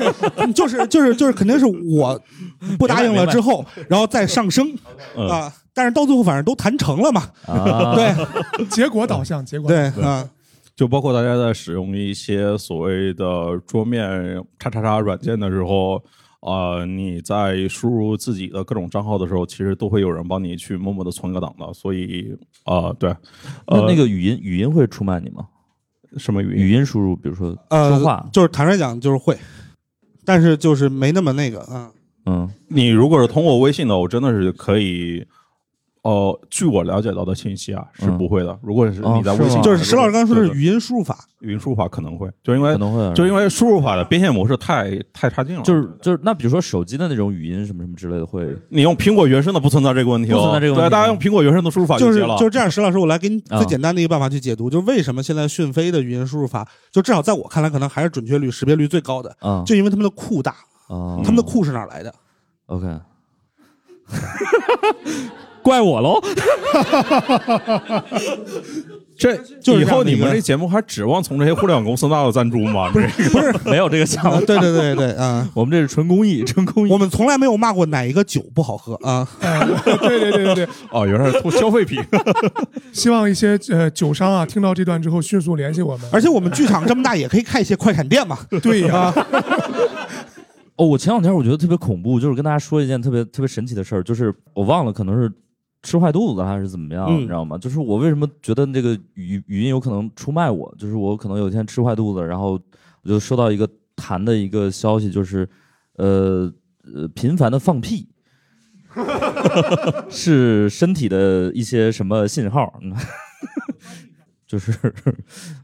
[0.54, 2.20] 就是就是就是肯定是我
[2.78, 4.68] 不答应了之后，然后再上升
[5.16, 5.28] 嗯。
[5.28, 7.96] 啊、但是到最后反正都谈成了嘛，啊。
[7.96, 8.66] 对。
[8.70, 9.86] 结果导向，结果对。
[10.04, 10.28] 啊、
[10.76, 13.26] 就包括大家在使用一些所谓的
[13.66, 16.02] 桌面叉叉叉软件的时候，
[16.42, 21.74] 呃，你在输入自己的各种账号的时候，其实都会有人帮你去默默的存个档的。
[21.74, 23.10] 所以，呃，对，
[23.66, 25.48] 呃，那那个语音语音会出卖你吗？
[26.18, 26.66] 什么语音？
[26.66, 29.38] 语音输入，比如说呃说话，就是坦率讲就是会，
[30.24, 31.92] 但是就是没那么那个啊、
[32.26, 35.26] 嗯你如果是通过微信的，我真的是可以。
[36.02, 38.58] 呃，据我了解到的信息啊，是嗯不会的。
[38.62, 45.62] 如果是你在微信上，就是石老师刚刚说的是语音输入法，语音输入法可能会，就因为可能会就因为输入法的变现模式太太差劲了。
[45.64, 52.20] 就是就是那比如说手机的那种语音什么什么之类的会你用苹果原生的不存在这个问题哦，不存在这个问题对，大家用苹果原生的输入法就是。
[52.20, 52.70] 就是这样。
[52.72, 60.52] 石老师，我来给你啊最简单的一个办法去解读，就是为什么现在讯飞的语音输入法，就至少在我看来，可能还是准确率、识别率最高的，啊就因为他们的库大，
[60.88, 62.14] 啊他们的库是哪儿来的
[62.68, 62.88] ？OK，
[65.62, 66.20] 怪我喽。
[69.18, 72.90] 这 就是以后你们这节目还指望从这些互联网公司拿到赞助吗？
[72.94, 75.46] 不是，不是没有这个项啊，目，对对对对啊。
[75.54, 76.98] 我们这是纯公益，纯公益我。
[76.98, 79.28] 们从来没有骂过哪一个酒不好喝啊！
[79.42, 82.02] 哎对对对对对，哦，原来是做消费品。
[82.94, 86.10] 希望一些呃酒商啊听到这段之后迅速联系我们。
[86.14, 88.38] 而且我们剧场这么大，也可以开一些快闪店嘛。
[88.64, 89.14] 对呀，
[90.78, 95.30] 哦，我前两天我觉得特别恐怖，就是跟大家说一件特别特别神奇的事儿，就是我忘了，可能是
[95.82, 97.58] 吃坏肚子还是怎么样，嗯你知道吗？
[97.58, 100.74] 就是我为什么觉得这个语语音有可能出卖我？
[100.78, 102.60] 就是我可能有一天吃坏肚子，然后
[103.04, 105.48] 我就收到一个弹的一个消息，就是
[105.96, 106.52] 呃
[106.94, 108.08] 呃频繁的放屁。
[110.10, 112.74] 是身体的一些什么信号？
[112.82, 112.94] 嗯
[114.48, 114.74] 就是，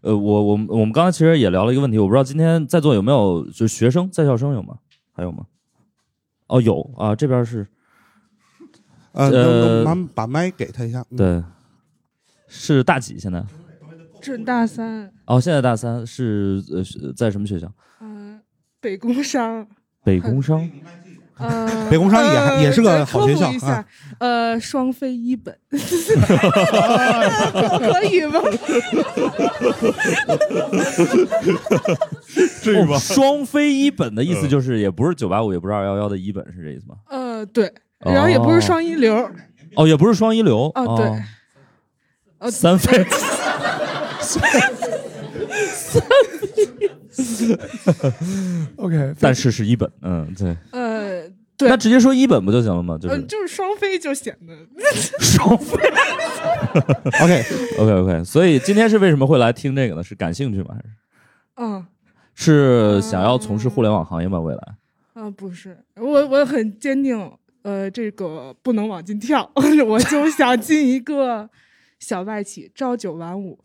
[0.04, 4.75] 呃，我我们我们刚才其实也聊了一个问题，我不知道今天在座有没有就是学生在校生有吗？
[5.12, 5.47] 还有吗？
[6.45, 7.65] 哦，有啊，这边是
[9.15, 11.04] 呃，把麦给他一下。
[11.12, 11.43] 嗯，对，
[12.47, 13.17] 是大几？
[13.17, 13.43] 现在？
[14.21, 17.71] 准大三，哦，现在大三是呃是在什么学校？
[18.01, 18.39] 嗯、
[18.80, 19.67] 北工商，
[20.04, 20.67] 北工商。
[21.38, 23.86] 呃，北工商也呃也是个好学校啊，
[24.19, 25.78] 呃，双非一本， 可
[28.06, 28.39] 以吗？
[32.63, 36.95] 这哦双非一本的意思就是，也不是九八五，也不是二幺幺的一本，是这意思吗？
[37.10, 37.69] 呃，对，
[38.13, 39.30] 然后也不是双一流，
[39.76, 40.72] 哦，也不是双一流。
[40.76, 41.24] 哦对
[42.39, 43.06] 哦，三非。
[48.78, 50.56] OK， 但是是一本，嗯，对。
[50.72, 51.24] 呃，
[51.58, 52.98] 对那，直接说一本不就行了吗？
[53.02, 54.54] 就就是双飞就显得
[55.20, 55.78] 双非。
[57.22, 57.44] OK
[57.80, 60.04] OK OK，所以今天是为什么会来听这个呢？
[60.04, 60.76] 是感兴趣吗？
[60.76, 60.86] 还是
[61.58, 61.86] 嗯
[62.38, 64.38] 是想要从事互联网行业吗？
[64.39, 64.62] 未来？
[65.13, 67.18] 啊，不是，我我很坚定，
[67.65, 69.49] 呃，这个不能往进跳，
[69.88, 71.49] 我就想进一个
[71.97, 73.58] 小外企，朝九晚五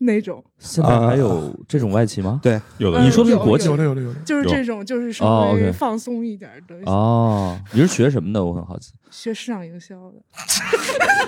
[0.00, 2.38] 那种，现在还有这种外企吗？
[2.42, 8.44] 对，有的呃你说的是国企有的有的有的，就是这种，就是稍哦微放松一点的，哦，你是学什么的？
[8.44, 8.92] 我很好奇。
[9.10, 10.20] 学市场营销的。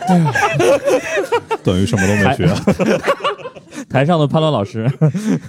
[1.64, 2.46] 等于什么都没学。
[3.88, 4.86] 台上的潘乱老师，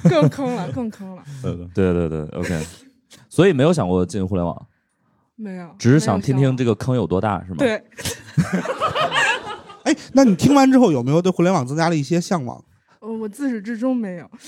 [0.10, 1.22] 更坑了，更坑了。
[1.44, 2.66] 对对，对对对，OK。
[3.28, 4.66] 所以没有想过进互联网，
[5.36, 7.58] 没有，只是想听听这个坑有多大，是吗？。
[7.60, 7.84] 有对，
[9.84, 12.64] 哎，那你听完之后有没有对互联网增加了一些向往？
[13.02, 14.28] 呃我自始至终没有。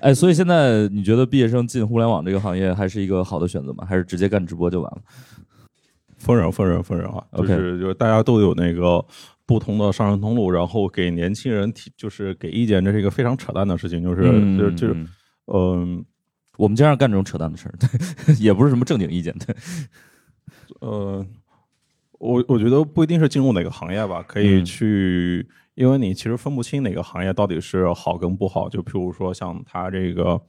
[0.00, 3.84] 哎，所以现在你觉得毕业生进互联网这个行业还是一个好的选择吗？
[3.88, 4.98] 还是直接干直播就完了？
[6.18, 9.04] 分人分人分人啊，就是就是大家都有那个
[9.44, 15.08] 不同的上升通路，然后给年轻人提就是给意见，这是一个非常扯淡的事情，就是嗯就是就是嗯
[15.48, 16.04] 嗯
[16.56, 19.54] 我们经常干这种扯淡的事儿，对， 也不是什么正经意见，对。
[20.80, 21.24] 呃，
[22.18, 28.68] 我我觉得不一定是进入哪个行业吧，可以嗯去，因为你其实分不清哪个行业到底是好跟不好。
[28.68, 30.40] 就譬如说像他这个，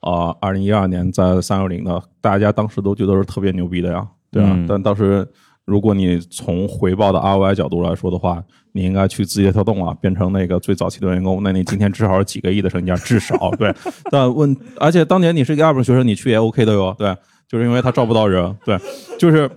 [0.00, 4.50] 呃，二零一二年在三六零的，大家当时都觉得是特别牛逼的呀，对啊。
[4.52, 5.26] 嗯但当时
[5.70, 13.72] 如果你从回报的 ROI 角度来说的话，你应该去字节跳动啊，变成那个最早期的员工，那你今天至少是几个亿的身价，至少对。
[14.10, 17.16] 但问，而且当年你是一个二本学生，你去也 OK 的哟，对。
[17.48, 18.78] 就是因为他招不到人，对，
[19.18, 19.50] 就是，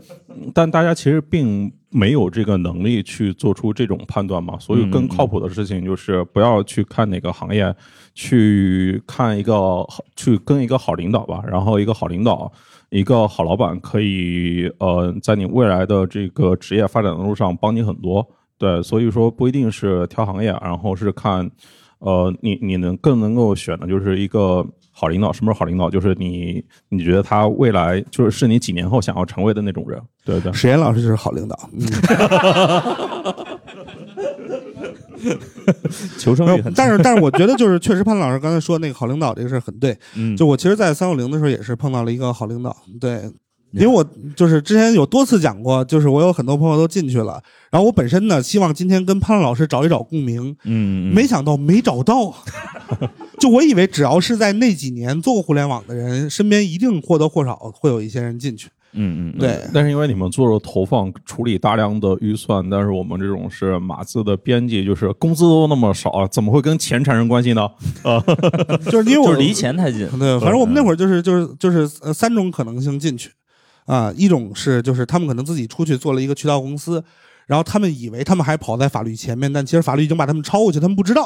[0.51, 7.71] 但大家其实并没有这个能力去做出这种判断嘛，所以更靠谱的事情就是不要去看哪个行业，
[8.15, 12.51] 去看一个好，去跟一个好领导吧，然后一个好领导，
[12.93, 18.25] 一个好老板可以呃，在你未来的这个职业发展的路上帮你很多，
[18.57, 21.49] 对，所以说不一定是挑行业，然后是看，
[21.97, 24.65] 呃，你你能更能够选的就是一个。
[24.95, 25.89] 好领导，什么是好领导？
[25.89, 30.53] 就是你，你觉得他未来就是是你几年后想要成为的那种人，对对。
[30.53, 31.57] 史岩老师就是好领导，
[36.19, 39.97] 求生欲很强，但是但是我觉得就是确实潘老师刚才说那个好领导这个事儿很对。
[40.15, 43.31] 嗯，就我其实，在三六零的时候也是碰到了一个好领导，对，
[43.71, 44.05] 因为我
[44.35, 52.33] 就是之前有多次讲过，就是我有很多朋友都进去了，然后我本身呢希望今天跟潘老师找一找共鸣，嗯，嗯没想到没找到。
[53.39, 58.69] 就我以为只要是在那几年做过互联网的人，身边一定或多或少会有一些人进去。
[58.93, 67.63] 嗯嗯，对，但是因为你们做了投放，处理大量的预算，但是我们这种是码字的编辑，就是工资都那么少，怎么会跟钱产生关系呢？
[68.03, 68.23] 啊，
[68.91, 73.31] 就是因为我就离钱太近，对，反正我们那会儿就是就是就是呃三种可能性进去，
[73.85, 77.03] 啊，一种是就是他们可能自己出去做了一个渠道公司，
[77.53, 81.23] 然后他们以为他们还跑在法律前面，但其实法律已经把他们超过去，他们不知道，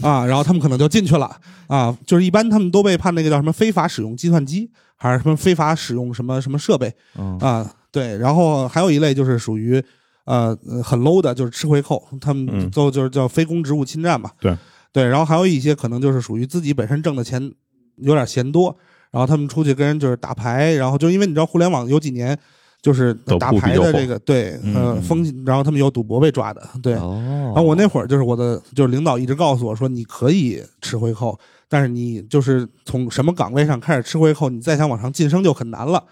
[0.00, 1.30] 啊，然后他们可能就进去了，
[1.66, 6.90] 啊，就是一般他们都被判那个叫什么非法使用计算机，还是什么非法使用什么什么设备。
[7.18, 7.36] 嗯。
[7.40, 9.76] 啊，对，然后还有一类就是属于
[10.24, 14.56] 呃呃很 low 的，就是吃回扣，他们嗯都就是叫非公职务侵占嘛，对。
[14.90, 17.52] 对，然后还有一些可能就是属于自己本身挣的钱
[17.98, 18.74] 有点嫌多，
[19.10, 22.36] 然后他们出去跟人就是打牌，然后就因为你知道互联网有几年
[22.80, 31.36] 就是打牌的这个对嗯风，然后他们有赌博被抓的，对，哦，然后我那会儿就是我的就是领导一直告诉我说你可以吃回扣，
[31.68, 36.02] 但是你就是从什么岗位上开始吃回扣，你再想往上晋升就很难了。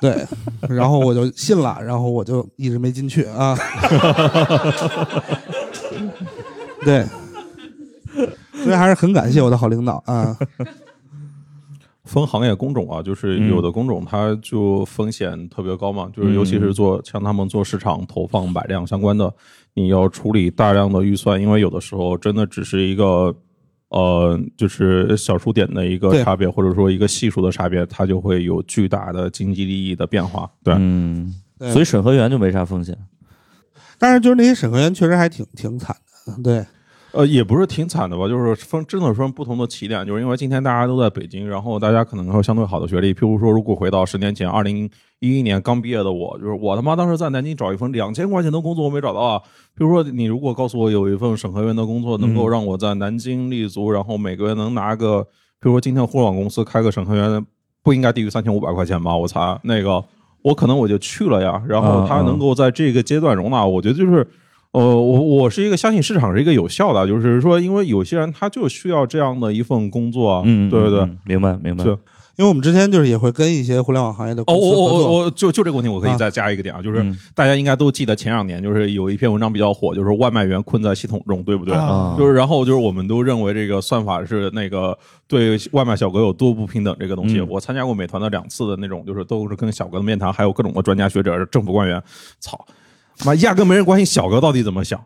[0.00, 0.26] 对，
[0.68, 3.56] 然后我就信了，然后我就一直没进去啊。
[6.84, 7.06] 对，
[8.62, 10.36] 所以还是很感谢我的好领导啊。
[12.04, 13.48] 分行业工种啊，就是嗯。
[13.48, 19.32] 有的工种它就风险特别高嘛，就是尤其是做像他们做市场投放买量相关的，
[19.74, 23.34] 你要处理大量的预算，因为有的时候真的只是一个
[23.88, 30.50] 呃，就是小数点的一个差别，或者说一个系数的差别，它就会有巨大的经济利益的变化。
[30.64, 32.96] 对，嗯，对所以审核员就没啥风险。
[33.96, 35.94] 但是就是那些审核员确实还挺挺惨
[36.26, 36.66] 的，对，
[37.14, 44.90] 呃，也不是挺惨的吧，就是分真的分不同的起点，就是因为今天大家都在北京，然后大家可能会有相对好的学历，譬如说，如果回到十年前，二零
[45.20, 49.38] 一一年刚毕业的我，就是我他妈当时在南京找一份两千块钱的工作，我没找到啊。
[49.76, 55.20] 譬如说，你如果告诉我有一份审核员的工作，能够让我在南京立足，然后每个月能拿个，
[55.60, 57.46] 譬如说今天互联网公司开个审核员，
[57.84, 59.16] 不应该低于三千五百块钱吧？
[59.16, 60.04] 我才那个，
[60.42, 61.62] 我可能我就去了呀。
[61.68, 64.26] 然后他能够在这个阶段容纳，我觉得就是。
[64.74, 71.84] 呃，我我是一个相信市场是一个有效的，就是说，因为有些人他就需要这样的一份工作，嗯，对对对，明白明白。
[71.84, 71.96] 是
[72.36, 81.72] 因为我们之前就是也会跟一些互联网行业的哦，公司我我，我我就就这个问题，我可以啊再加一个点啊，就是嗯大家应该都记得前两年就是有一篇文章比较火，就是外卖员困在系统中，对不对？
[81.72, 84.98] 啊就是然后就是我们都认为这个算法是那个
[85.28, 87.38] 对外卖小哥有多不平等这个东西。
[87.38, 92.02] 嗯我参加过美团的两次的那种，就是都是跟小哥的面谈，还有各种的专家学者、政府官员，
[92.40, 92.74] 操，他
[93.24, 95.04] 妈压根没人关心小哥到底怎么想，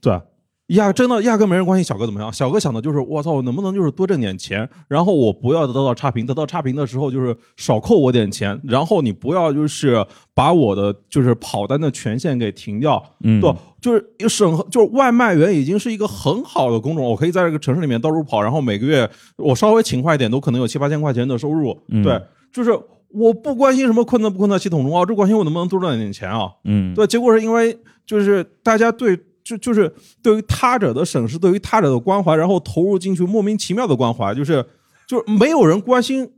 [0.00, 0.20] 对。
[0.68, 21.78] 压真的压根没人关心小哥怎么样，小哥想的就是我操，我能不能就是多挣点钱，然后我不要得到差评，得到差评的时候就是少扣我点钱，然后你不要就是把我的就是跑单的权限给停掉，嗯，对，就是审核，就是外卖员已经是一个很好的工种，我可以在这个城市里面到处跑，然后每个月我稍微勤快一点，都可能有七八千块钱的收入。
[21.88, 22.18] 嗯对，
[22.50, 22.70] 就是
[23.12, 26.50] 我不关心什么困难不困难系统中啊，我只关心我能不能多赚点钱啊。
[26.64, 29.92] 嗯，对，结果是因为就是大家对就就是
[30.22, 34.64] 对于他者的审视，对于他者的关怀，然后投入进去莫名其妙的关怀，就是
[35.06, 36.30] 就是没有人关心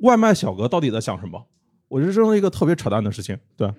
[0.00, 1.46] 外卖小哥到底在想什么。
[1.88, 3.38] 我觉得这是一个特别扯淡的事情。
[3.56, 3.72] 对，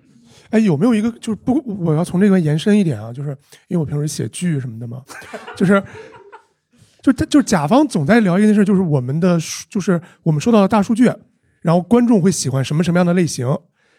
[0.50, 3.30] 哎，有没有一个就是不，我要从这个延伸一点啊，就是
[3.68, 5.02] 因为我平时写剧什么的嘛，
[5.56, 5.82] 就是。
[7.02, 9.38] 就他就是甲方总在聊一件事，就是我们的
[9.70, 11.12] 就是我们说到的大数据，
[11.64, 13.48] 然后观众会喜欢什么什么样的类型，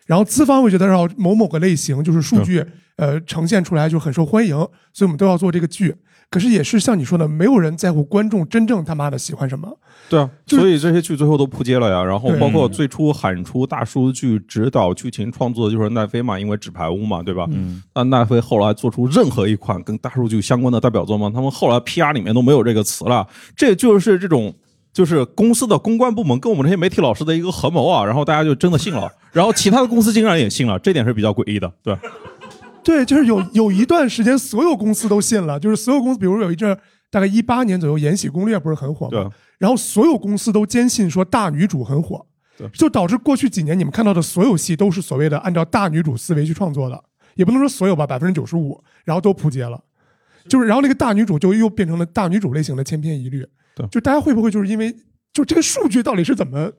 [0.06, 2.64] 然后资方会觉得让某某个类型就是数据
[2.96, 4.54] 呃呈现出来就很受欢迎，
[4.92, 5.96] 所以我们都要做这个剧。
[6.30, 9.78] 可是也是像你说的，没有人在乎观众真正他妈的喜欢什么。
[10.08, 12.02] 对啊，就是所以这些剧最后都扑街了呀。
[12.02, 17.46] 然后包括最初喊出大数据指导剧情创作的就是奈飞嘛，因为纸牌屋嘛，对吧？
[17.52, 21.30] 嗯，那奈飞后来做出任何一款跟大数据相关的代表作吗？
[21.32, 23.26] 他们后来 PR 里面都没有这个词了。
[23.56, 24.52] 这就是这种。
[24.94, 31.98] 就是公司的公关部门跟我们这些媒体老师的一个合谋啊，然后大家就真的信了， 然后其他的公司竟然也信了，这点是比较诡异的，对。
[32.84, 36.78] 对，就是有有一段时间，所有公司都信了，就是所有公司，比如有一阵儿
[37.10, 39.30] 大概一八年左右，《延禧攻略》不是很火对吗？
[39.58, 42.24] 然后所有公司都坚信说大女主很火
[42.58, 49.82] 对，就导致过去几年你们看到的所有戏都是所谓的按照大女主思维去创作的，也不能说所有吧，百分之九十五，然后都扑街了。
[50.46, 53.46] 就是然后那个大女主就又变成了大女主类型的千篇一律。
[53.74, 54.94] 对就大家会不会就是因为
[55.32, 56.72] 就这个数据到底是怎么？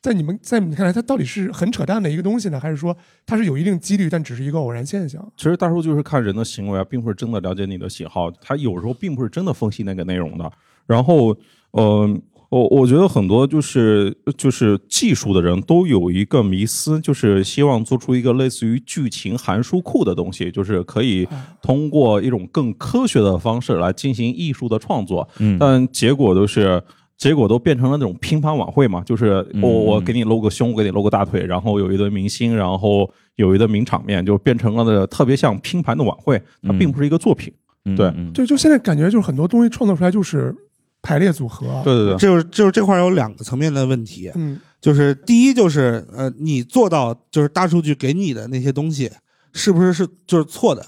[0.00, 5.32] 在你们在你们看来，它到底是很扯淡的一个东西呢，还是说它是有一定几率，但只是一个偶然现象？
[5.36, 10.48] 其实大数据是看人的行为啊，并不是真的了解你的喜好，它有时候并不是真的分析那个内容的。
[10.86, 11.36] 然后，
[11.72, 12.08] 呃，
[12.48, 21.28] 我我觉得很多就是就是技术的人都有一个迷思，就是希望做出一个类似于剧情函数库的东西，就是可以
[21.60, 25.28] 通过一种更科学的方式来进行艺术的创作。
[25.38, 26.82] 嗯但结果都是。
[27.18, 37.52] 结果都变成了那种拼盘晚会嘛，就是嗯我我给你露个胸，我给你露个大腿，然后有一堆明星，然后有一堆名场面，就变成了那特别像拼盘的晚会，它并不是一个作品。
[37.96, 40.54] 对嗯嗯对，就现在感觉就是很多东西创作出来就是
[41.02, 41.82] 排列组合。
[41.84, 49.10] 对对对，就是就是这块有两个层面的问题，嗯，就是第一就是呃，你做到就是大数据给你的那些东西
[49.52, 50.84] 是不是是就是错的，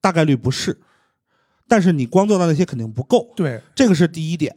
[0.00, 0.78] 大概率不是，
[1.68, 4.54] 但是你光做到那些肯定不够，对，这个是第一点。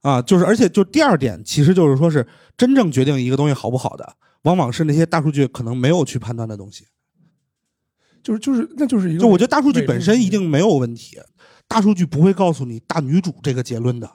[0.00, 2.24] 啊，就是而且就第二点，其实就是说是
[2.56, 6.84] 真正决定一个东西好不好的，往往是那些大数据可能没有去判断的东西。
[8.22, 11.18] 就是就是那就是一个，就我觉得大数据本身一定没有问题，
[11.66, 14.08] 大数据不会告诉你大女主这个结论的，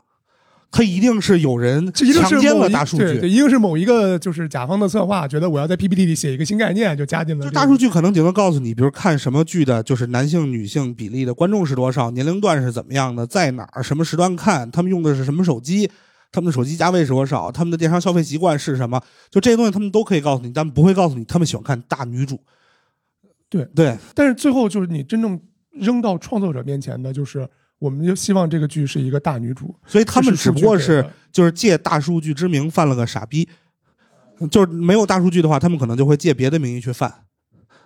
[0.76, 3.28] 它一定是有人强奸了大数据。
[3.28, 7.51] 一定是某一个就是甲方的策划，觉得我要在 PPT 里写一个新概念，就加进了这个。
[7.51, 15.88] 就大数据可能顶多告诉你，比如看什么剧的，就是男性、女性比例的观众是多少，年龄段是怎么样的，在哪儿，什么时段看，他们用的是什么手机，
[16.32, 18.99] 他们的手机价位是多少，他们的电商消费习惯是什么，
[19.30, 22.41] 就这些东西他们都可以告诉你，但不会告诉你他们喜欢看大女主。
[23.47, 25.39] 对对，但是最后就是你真正
[25.74, 27.47] 扔到创作者面前的，就是
[27.84, 33.45] 我们就希望这个剧是一个大女主，所以他们只不过是就是借大数据之名犯了个傻逼，
[34.49, 37.13] 就是没有大数据的话，他们可能就会借别的名义去犯，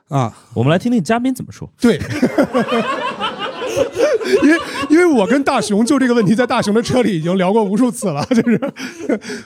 [0.09, 1.67] 啊，我们来听听嘉宾怎么说。
[1.81, 1.97] 对，
[4.43, 4.57] 因为
[4.89, 8.59] 因为我跟大熊就这个问题在大熊的车里已经聊过无数次了，就是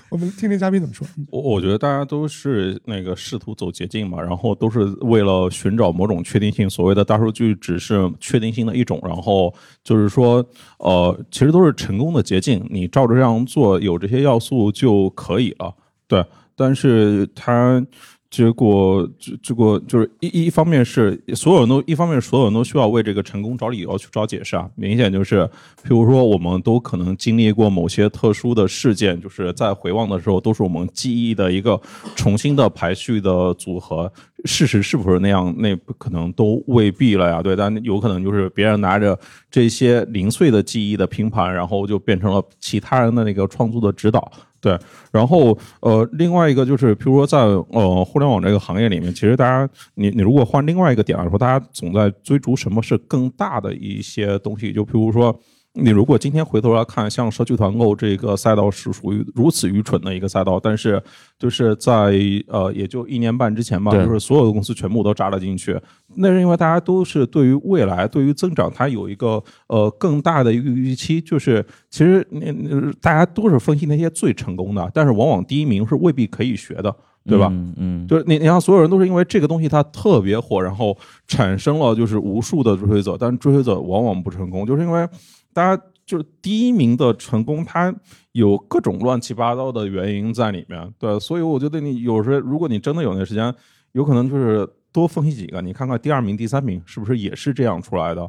[0.09, 1.05] 我们听听嘉宾怎么说。
[1.29, 6.69] 我我觉得大家都是那个试图走捷径嘛，然后都是为了寻找某种确定性。
[6.69, 9.53] 所谓的大数据只是确定性的一种，然后
[9.83, 10.43] 就是说，
[10.79, 12.65] 呃，其实都是成功的捷径。
[12.69, 15.73] 你照着这样做，有这些要素就可以了。
[16.07, 16.25] 对，
[16.55, 17.85] 但是它。
[18.31, 24.69] 结果，这这个就是一一方面是所有人都一方面所有人都需要为这个成功找理由去找解释啊。
[24.75, 25.41] 明显就是，
[25.85, 31.79] 譬如说，我们都可能经历过某些特殊的事件，就是在回望的时候，都是我们记忆的一个
[32.15, 34.09] 重新的排序的组合。
[34.45, 35.53] 事实是不是那样？
[35.57, 37.43] 那不可能都未必了呀。
[37.43, 39.19] 对，但有可能就是别人拿着
[39.51, 44.31] 这些零碎的记忆的拼盘，然后就变成了其他人的那个创作的指导。
[44.61, 44.79] 对，
[45.11, 55.37] 然后呃，另外一个就是，比如说在呃互联网这个行业里面，其实大家你你如果换另外一个点来说，大家总在追逐什么是更大的一些东西，就譬如说。
[55.73, 61.01] 你如果今天回头来看，像社区团购这个赛道是属于如此愚蠢的一个赛道，但是
[61.39, 62.13] 就是在
[62.47, 65.79] 呃也就一年半之前吧，就是所有的公司全部都扎了进去。
[66.15, 71.21] 那是因为大家都是对于未来、对于增长，它有一个呃更大的一个预期。
[71.21, 72.51] 就是其实那
[72.99, 76.93] 大家都是分析那些最成功的，但是往往第一名是未必可以学的，
[77.25, 77.47] 对吧？
[77.77, 80.97] 嗯，就是你你看，所有人都是因为这个东西它特别火，然后
[81.27, 85.07] 产生了就是无数的追随者，但追随者往往不成功，就是因为。
[85.53, 87.93] 大家就是第一名的成功，它
[88.31, 93.53] 有各种乱七八糟的原因在里面，对，所以我觉得你有时候如果你真的有那时间，
[93.93, 98.21] 有可能就是多分析几个，你看看第二名、第三名是不是也是这样出来的。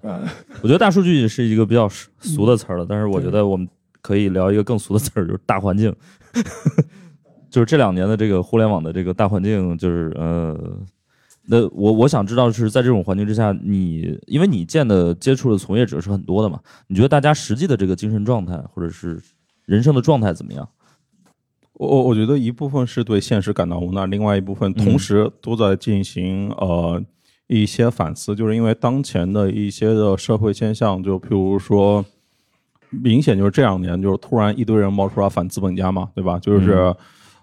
[0.62, 1.88] 我觉得大数据是一个比较
[2.20, 3.68] 俗的词儿了，但是我觉得我们
[4.00, 5.94] 可以聊一个更俗的词儿，就是大环境，
[7.50, 10.78] 就是这两年的这个互联网的这个大环境，就是呃。
[11.45, 16.61] 那我我想知道是在这种环境之下，你因为你见的接触的从业者是很多的嘛？
[16.86, 19.20] 你觉得大家实际的这个精神状态或者是
[19.64, 20.68] 人生的状态怎么样？
[21.72, 27.03] 我我我觉得一部分是对现实感到无奈，另外一部分同时都在进行呃
[27.49, 32.05] 一些反思，就是因为当前的一些的社会现象，就譬如说，
[32.90, 36.38] 明显就是这两年就是突然一堆人冒出来反资本家嘛，对吧？
[36.38, 36.95] 就是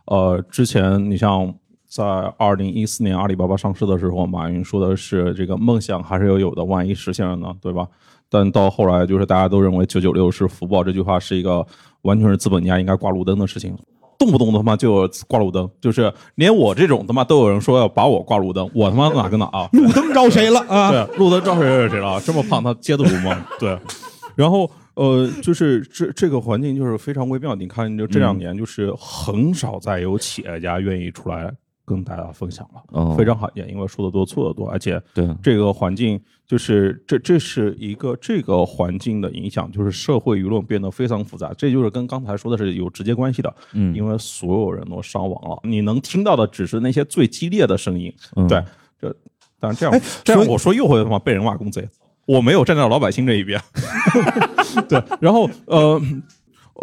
[0.06, 1.54] 呃之前你像。
[1.89, 2.03] 在
[2.37, 7.87] 二零一四年阿里巴巴上市的时候，马云说的是这个梦想还是要有的，万一实现了呢，对吧？
[8.29, 11.65] 但到后来就是大家都认为九九六是福报，这句话是一个
[12.03, 13.75] 完全是资本家应该挂路灯的事情，
[14.19, 19.67] 动不动他妈就挂路灯，就是连我这种他妈都有人说要把我挂路灯，我他妈哪跟哪啊？
[19.73, 20.91] 路灯招谁了啊？
[20.91, 22.21] 对，路灯招谁谁谁了？
[22.21, 23.47] 这么胖他接得住吗？
[23.59, 23.75] 对，
[24.35, 31.51] 然后呃，就是这这个环境就是非常微妙，你看就这两年就是很少再有企业家愿意出来。
[31.89, 35.27] 跟大家分享了，非常罕见，因为说的多错的多，而且对。
[35.41, 48.13] 这个环境，就是这这是一个这个环境的影响，就是社会舆论变得非常复杂，这就是跟刚才说的是有直接关系的，嗯，因为所有人都伤亡了，你能听到的只是那些最激烈的声音，
[48.47, 48.63] 对，
[49.01, 49.15] 这
[49.59, 51.89] 但是这样这样我说又会他妈被人骂公贼，
[52.27, 53.59] 我没有站在老百姓这一边，
[54.87, 55.99] 对，然后呃。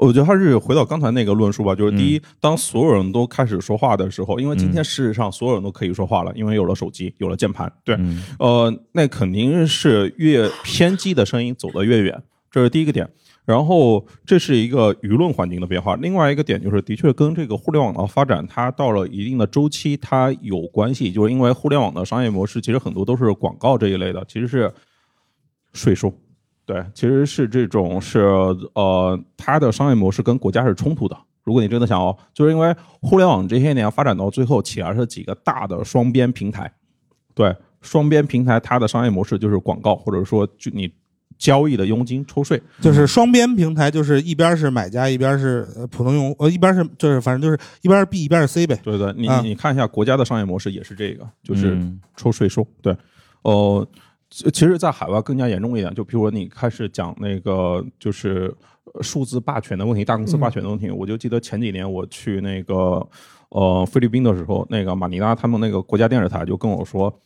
[0.00, 7.98] 我觉得还是回到刚才那个论述吧，就是第一，当所有人都开始说话的时候，因为今天事实上所有人都可以说话了，因为有了手机，有了键盘，对，
[8.38, 13.08] 呃，那肯定是越偏激的声音走得越远，这是第一个点。
[13.46, 24.72] 然后这是一个舆论环境的变化，另外一个点就是，的确跟这个互联网的发展，它到了一定的周期，它有关系，就是因为互联网的商业模式其实很多都是广告这一类的，其实是
[25.72, 26.12] 税收。
[26.66, 28.18] 对，其实是这种是
[28.74, 31.16] 呃，它的商业模式跟国家是冲突的。
[31.44, 36.68] 如果你真的想要，就是因为互联网这些年发展到最后，起来是几个大的双边平台。
[37.34, 40.92] 对，双边平台它的商业模式就是广告，或者说就你
[41.38, 42.60] 交易的佣金抽税。
[42.80, 48.76] 就是双边平台，就是一边是买家，一边是普通用，呃，一边是就是反正就是一边是 B，一边是 C 呗。
[48.82, 51.80] 对对，你你看一下国家的商业模式也是这个，就是
[52.16, 52.66] 抽税收。
[52.82, 52.96] 对，
[53.42, 53.86] 呃。
[54.28, 58.52] 其实，在海外更加严重一点，就比如说你开始讲那个就是
[59.00, 60.90] 数字霸权的问题，大公司霸权的问题。
[60.90, 63.06] 我就记得前几年我去那个
[63.50, 67.20] 呃菲律宾的时候，那个马尼拉他们那个国家电视台就跟我说，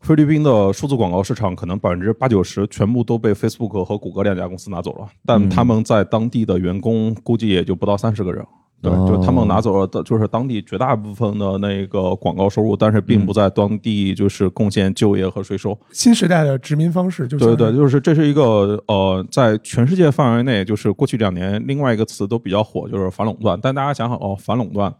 [0.00, 8.44] 菲律宾的数字广告市场可能百分之八九十全部都被 Facebook 和谷歌两家公司拿走了，但他们在当地的员工估计也就不到三十个人。
[8.82, 15.78] 对，就他们拿走了的，就是当地绝大部分的那个广告收入，但是并不在当地就是贡献就业和税收。
[15.90, 23.58] 新时代的殖民方式，就是对对，就是这是一个呃，在全世界范围内，就是过去两年另外一个词都比较火，就是反垄断。
[23.62, 24.94] 但大家想想哦，反垄断，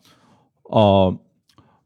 [0.71, 1.15] 哦，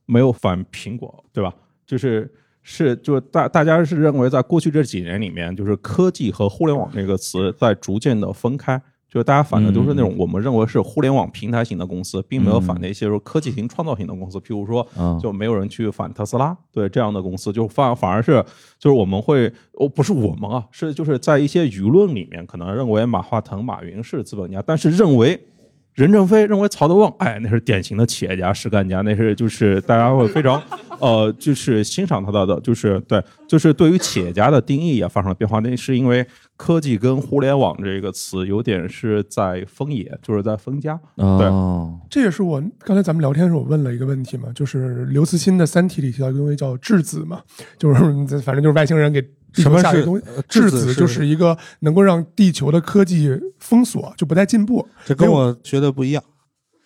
[0.07, 1.53] 没有反苹果，对吧？
[1.87, 2.33] 就是。
[2.71, 8.79] 是就是大大家是认为在过去这几年里面，就是科技和互联网这个词在逐渐的分开。
[9.09, 14.39] 就是大家反的都是那种我们认为是互联网平台型的公司，并没有反那些说科技型创造型的公司。
[14.39, 14.87] 譬如说，
[15.21, 18.45] 就没有人去反特斯拉，对这样的公司，就反反而是
[18.79, 25.41] 就是我们会哦，不是我们啊，是就是在一些舆论里面可能认为马化腾、马云是资本家，但是认为。
[25.99, 30.63] 任正非认为曹德旺，哎，那是典型的企业家、实干家，那是就是大家会非常，
[31.01, 35.59] 呃，就是欣赏他的的，就是对，就是对于企业家的定义也发生了变化。
[35.59, 36.25] 那是因为
[36.57, 40.97] 科技跟互联网这个词有点是在分野，就是在分家。
[41.17, 41.51] 对，
[42.09, 47.41] 这也是我刚才咱们聊天的时候我问了一个问题嘛，就是刘慈欣的《三体》里提到一个东西叫质子嘛，
[47.77, 47.99] 就是
[48.39, 49.21] 反正就是外星人给。
[49.55, 50.05] 什么是
[50.49, 50.95] 质子？
[50.95, 54.87] 就是一个能够让地球的科技封锁，就不再进步。
[55.05, 56.23] 这跟我学的不一样。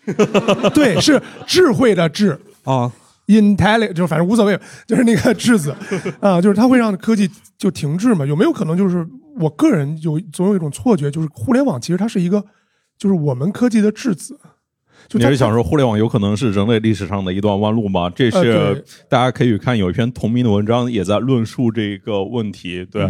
[0.75, 2.91] 对，是智慧的智啊
[3.27, 5.75] ，intelligent，就反正无所谓，就是那个质子
[6.21, 8.27] 啊，就是它会让科技就停滞嘛？
[8.27, 9.07] 有没有可能就是
[9.39, 12.45] 我个人有总有一种错觉，就是互联网其实它是一个，
[12.99, 14.39] 就是我们科技的质子。
[15.11, 18.11] 你是想说互联网有可能是人类历史上的一段弯路吗？
[18.11, 22.87] 这是大家可以看有一篇同名的文章，也在论述这个问题。
[22.91, 23.03] 对，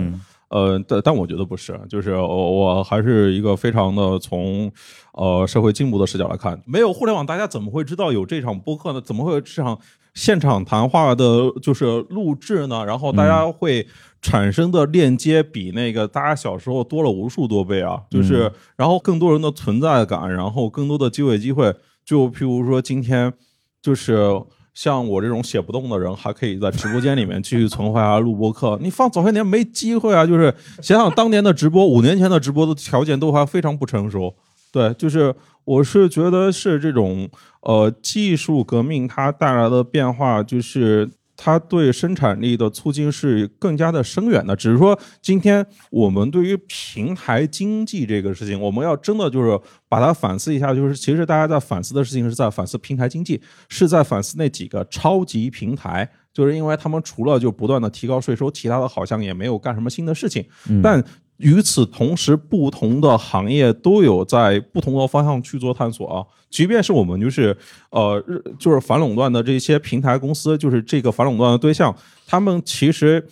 [0.53, 4.71] 呃，但但我觉得不是，就是我我还是一个非常的从
[5.15, 9.01] 呃社会进步的视角来看，没有互联网，大家怎么会知道有这场播客呢？
[9.01, 9.79] 怎么会有这场
[10.13, 12.85] 现场谈话的，就是录制呢？
[12.85, 13.87] 然后大家会
[14.21, 18.03] 产生的链接比那个大家小时候多了无数多倍啊！
[18.11, 21.75] 就是然后更多人的存在感，然后更多的机会机会。
[22.05, 23.33] 就譬如说，今天
[23.81, 24.29] 就是
[24.75, 28.79] 像我这种写不动的人，还可以在直播间里面继续存活啊录播课。
[28.81, 30.25] 你放早些年没机会啊！
[30.25, 34.35] 就是想想当年的直播，五年前的直播的条件都还非常不成熟。
[34.73, 37.29] 对，就是我是觉得是这种
[37.61, 41.11] 呃技术革命它带来的变化，就是。
[41.45, 60.47] 它对生产力的促进是更加的深远的，只是说今天我们对于平台经济这个事情，我们要真的就是把它反思一下，就是其实大家在反思的事情是在反思平台经济，是在反思那几个超级平台，就是因为他们除了就不断的提高税收，其他的好像也没有干什么新的事情，
[60.80, 61.03] 但。
[61.39, 66.24] 与此同时，不同的行业都有在不同的方向去做探索啊。
[66.49, 67.57] 即便是我们就是
[67.91, 71.95] 呃日，就是反垄断的这些平台公司，就是这个反垄断的对象，
[72.26, 73.26] 他们其实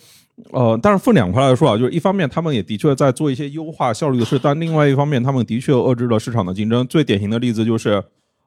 [0.51, 6.85] 呃，但是分两块来说啊，就是一方面他们也的确在做一些优化效率的事，但另外一方面他们的确遏制了市场的竞争。
[6.87, 8.03] 最典型的例子就是。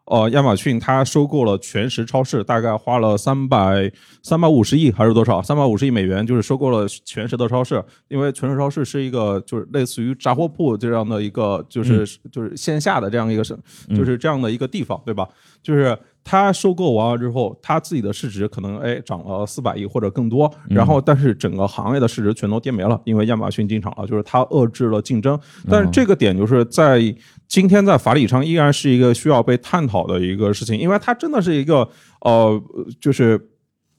[0.06, 3.90] 呃，亚马逊它收购了全食超市，大概花了三百
[4.22, 5.40] 三百五十亿还是多少？
[5.40, 7.82] 三百五十亿美元，就是收购了全食的超市。
[8.08, 13.58] 因为全食超市是一个就是类似于杂货铺这样的一个，就是就是线下的这样一个是，
[13.96, 15.26] 就是这样的一个地方，对吧？
[15.62, 25.38] 就是它收购完了之后，它自己的市值可能哎涨了四百亿或者更多，然后但是整个行业的市值全都跌没了，因为亚马逊进场了，就是它遏制了竞争。
[25.68, 27.14] 但是这个点就是在。
[27.46, 31.88] 今天在法理上依然是一个需要被探讨的一个事情，因为它真的是一个
[32.22, 32.60] 呃，
[32.98, 33.38] 就是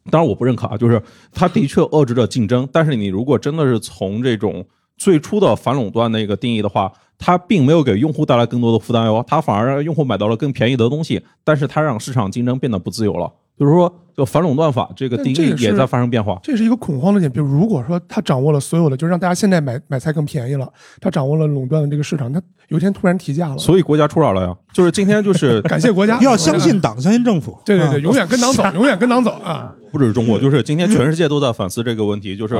[0.10, 1.02] 当然我不认可啊，就是
[1.32, 4.66] 它的确遏制了竞争，但是你如果真的是从这种
[4.98, 13.32] 最初的反垄断那个定义的话，它并没有给用户带来更多的负担哟，它反而让用户买到了更便宜的东西，但是它让市场竞争变得不自由了。
[13.58, 17.32] 就是说，就反垄断法这个定义也在发生变化，这是一个恐慌的点。
[17.32, 20.68] 比如，如果说他掌握了所有的，就让大家现在买买菜更便宜了，
[21.00, 24.54] 他掌握了垄断的这个市场，他有一天突然提价了，所以国家出手了呀。
[24.74, 27.58] 就是今天，就是感谢国家，要相信党，相信政府。
[27.64, 29.74] 对对对，永远跟党走， 永远跟党走啊！
[29.90, 32.56] 不只是中国，就是今天全世界都在反思这个问题，就是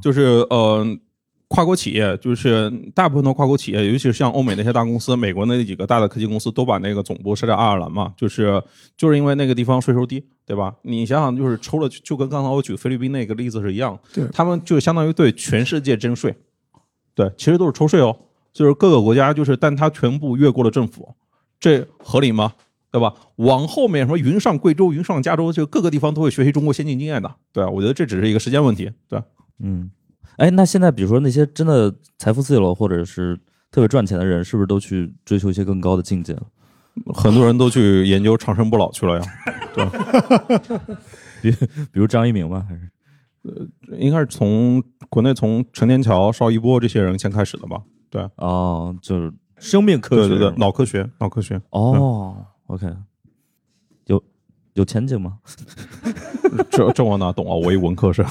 [0.00, 0.86] 就是呃。
[1.48, 8.60] 跨国企业就是大部分的跨国企业，尤其是像欧美那些大公司，美国那几个大的科技公司都把那个总部设在爱尔兰嘛，就是
[8.96, 10.74] 就是因为那个地方税收低，对吧？
[10.82, 16.34] 你想想，就是抽了，就跟刚才我举菲律宾那个例子是一样，对，他们就相当于对全世界征税，
[17.14, 18.16] 对，其实都是抽税哦，
[18.52, 21.14] 就是各个国家就是，但它全部越过了政府，
[21.60, 22.54] 这合理吗？
[22.90, 23.14] 对吧？
[23.36, 29.22] 往后面什么云上贵州、云上加州，就各个地方都会学习中国先进经验的，对我觉得这只是一个时间问题，对，
[29.60, 29.88] 嗯。
[30.36, 33.36] 哎，那现在比如说那些真的财富自由了，或者是
[33.70, 36.42] 特别赚钱的人，是不是都去追求一些更高的境界了？
[37.14, 39.24] 很多人都去研究长生不老去了呀。
[39.76, 40.90] 对，
[41.42, 41.50] 比
[41.92, 42.64] 比如张一鸣吧？
[42.68, 42.90] 还是
[43.42, 43.66] 呃，
[43.98, 47.82] 应该是从国内从陈天桥、邵一波这些人先开始的吧？
[48.10, 51.60] 对，哦，就是生命科学，对对对，脑科学，脑科学。
[51.70, 52.86] 哦，OK，
[54.06, 54.22] 有
[54.74, 55.38] 有前景吗？
[56.70, 57.54] 这这我哪懂啊？
[57.54, 58.24] 我一文科生。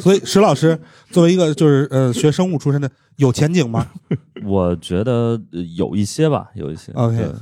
[0.00, 0.78] 所以石老师
[1.10, 3.86] 作为一个就是呃学生物出身的，有前景吗？
[4.44, 5.40] 我觉得
[5.76, 6.92] 有一些吧，有一些。
[6.92, 7.32] OK，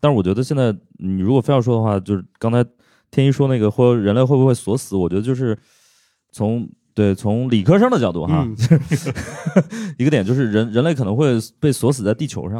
[0.00, 2.64] 但是我觉得现在你如果非要说的话，就是刚才
[3.10, 5.56] 天一说那个或人类会不会锁死，我觉得就是
[6.32, 8.56] 从对从理科生的角度哈，嗯
[9.98, 12.58] 一个点就是人人类可能会被锁死在地球上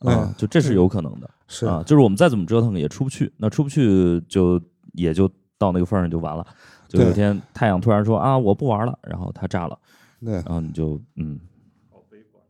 [0.00, 4.60] 啊，嗯就这是有可能的是啊，就是我们再怎么折腾也出不去，那出不去就
[4.92, 6.46] 也就到那个份儿上就完了。
[6.94, 9.78] 就有一天太阳突然说啊我不玩了，然后它炸了，
[10.24, 10.34] 对。
[10.34, 11.38] 然后你就嗯。
[11.90, 12.42] 好悲观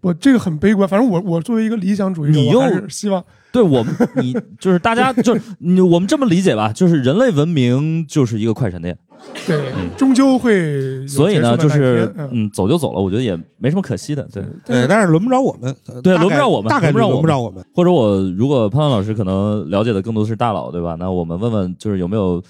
[0.00, 8.98] 我这个很悲观，反正我我作为一个理想主义者，你又希望对我们，你就是大家， 就是你，我们这么理解吧，就是人类文明就是一个快闪电，
[9.46, 14.42] 对，终究会所以呢，就是嗯嗯，走就走了，我觉得也没什么可惜的，对。
[14.64, 17.14] 对，但是轮不着我们，呃对轮不着我们大概轮不着我们。
[17.14, 17.64] 轮不着我们。
[17.74, 20.96] 或者我如果潘潘老师可能了解的更多是大佬，对吧？
[20.98, 22.42] 那我们问问，就是有没有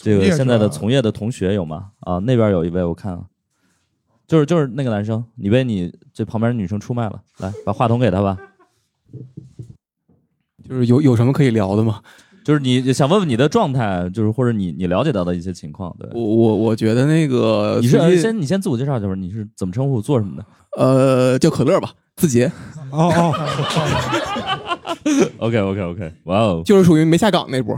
[0.00, 1.90] 这个现在的从业的同学有吗？
[2.00, 3.20] 啊，那边有一位，我看，
[4.28, 8.38] 就是就是那个男生，你被你这旁边女生出卖了，来把话筒给他吧。
[10.68, 12.00] 就是有有什么可以聊的吗？
[12.44, 16.08] 就是你想问问你的状态，就是或者你你了解到的一些情况，对。
[16.14, 20.46] 我我我觉得那个你是你先你先自我介绍一下吧，你是怎么称呼，做什么的
[20.76, 22.50] 呃叫可乐吧，字节
[22.90, 23.34] 哦哦？
[25.38, 27.76] OK OK OK，哇哦就是属于没下岗那波。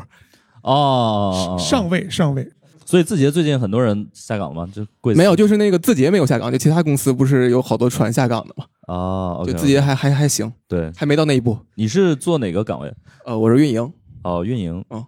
[0.62, 1.58] 哦哦，哦。
[1.58, 2.50] 上位上位，
[2.84, 4.68] 所以字节最近很多人下岗吗？
[4.72, 8.64] 就贵没有，就是那个字节没有下岗，就其他公司不是有好多船下岗的吗？
[8.86, 11.58] 啊，OK，就字节还还还行，对，还没到那一步。
[11.74, 12.92] 你是做哪个岗位？
[13.24, 13.92] 呃，我是运营，
[14.24, 14.84] 哦，运营。
[14.88, 15.06] 哦，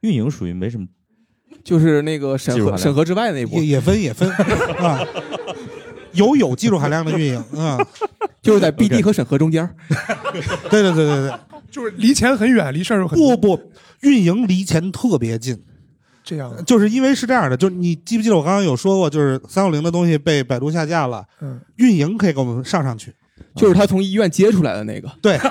[0.00, 0.86] 运营属于没什么
[1.64, 3.56] 就是那个审核审核之外的那一步。
[3.56, 4.30] 也，也分也分
[4.78, 5.00] 啊，
[6.12, 7.78] 有有技术含量的运营啊，
[8.42, 9.68] 就是在 BD 和审核中间。
[10.70, 11.32] 对对对对对，
[11.74, 13.60] 就是离钱很远，离事儿又很不不，
[14.02, 15.60] 运营离钱特别近，
[16.22, 16.54] 这样。
[16.64, 23.12] 就是因为是这样的，就是你记不记得我刚刚有说过，就是三六零的东西被百度下架了，嗯，运营可以给我们上上去，
[23.56, 25.36] 就是他从医院接出来的那个，对，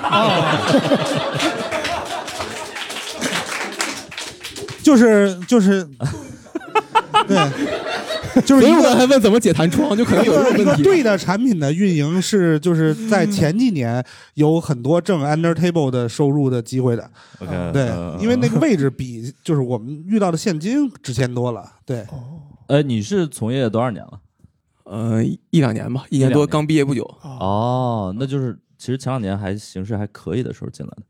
[4.82, 5.86] 就是就是，
[7.28, 7.36] 对，
[8.44, 10.82] 就是所以我刚一个还问怎么解弹窗，就可能有这一个问题。
[10.82, 14.04] 对的产品的运营是就是在前几年
[14.34, 17.10] 有很多挣 under table 的收入的机会的
[17.40, 22.06] ，OK，对嗯，因为那个位置比就是我们遇到的现金值钱多了，对，
[22.66, 24.20] 呃，你是从业多少年了？
[24.84, 27.02] 呃，一两年吧，一年多，刚毕业不久。
[27.22, 31.02] 哦，那就是其实前两年还形势还可以的时候进来的。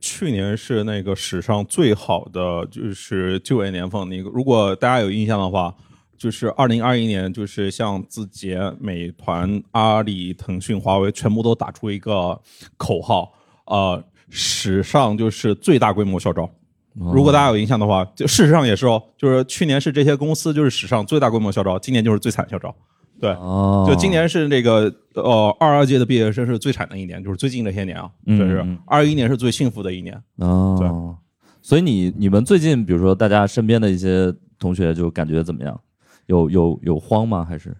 [0.00, 4.08] 去年是那个史上最好的就是就业年份。
[4.08, 5.74] 那个如果大家有印象的话，
[6.16, 12.40] 就是二零二一年，就是像字节、美团、阿里、腾讯、华为全部都打出一个
[12.76, 13.32] 口号，
[13.66, 16.42] 呃，史上就是最大规模校招。
[16.42, 22.72] 哦如果大家有印象的话，就事实上也是哦，就是去年是这些公司就是史上最大规模校招，今年就是最惨校招。
[23.20, 30.20] 对，哦，就今年是这个呃二二届的毕业生是最惨的一年，就是最近这些年啊，嗯就是嗯二一年是最幸福的一年。
[30.36, 31.16] 哦，
[31.60, 35.80] 所以你你们最近比如说大家身边的一些同学就感觉怎么样？
[36.26, 37.46] 有有有慌吗？
[37.48, 37.74] 还是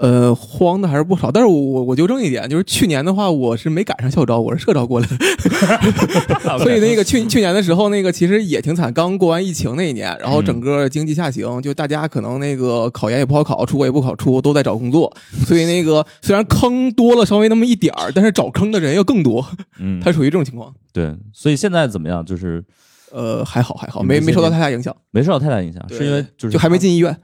[0.00, 15.12] 呃，慌的还是不少，但是我我我纠正一点，就是去年的话，我是没赶上校招，我是社招过来的， 所以那个去去年的时候，那个其实也挺惨，刚过完疫情那一年，然后整个经济下行，就大家可能那个考研也不好考，出国也不好出，都在找工作，
[15.44, 19.44] 所以那个虽然坑多了稍微那么一点儿，但是找坑的人要更多，
[19.80, 20.72] 嗯，它属于这种情况。
[20.92, 22.24] 对，所以现在怎么样？
[22.24, 22.64] 就是
[23.10, 27.18] 呃，还好还好，没没受到太大影响，没受到太大影响，是因为就是就还没进医院。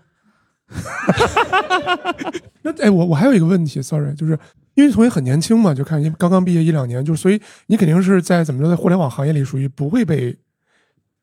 [2.63, 4.39] 那哎，我我还有一个问题，sorry，就是
[4.75, 10.37] 因为同学很年轻嘛，就看刚刚毕业一两年，就是所以你肯定是在怎么说，在互联网行业里属于不会被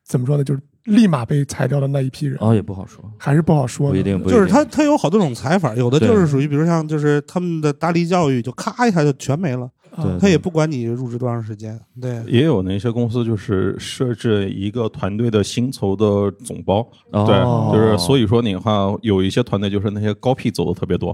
[0.04, 3.90] 怎么说呢，就是立马被裁掉的那一批人，哦也不好说，还是不好说。
[3.90, 16.80] 不一定，不一定就是他他有好多种裁法，有的就是属于比如像就是他们的大力教育就咔一下就全没了，啊对他也不管你入职多长时间，对，也有那些公司就是设置一个团队的薪酬的总包，
[17.10, 18.72] 哦对，就是所以说你看
[19.02, 21.12] 有一些团队就是那些高 P 走的特别多，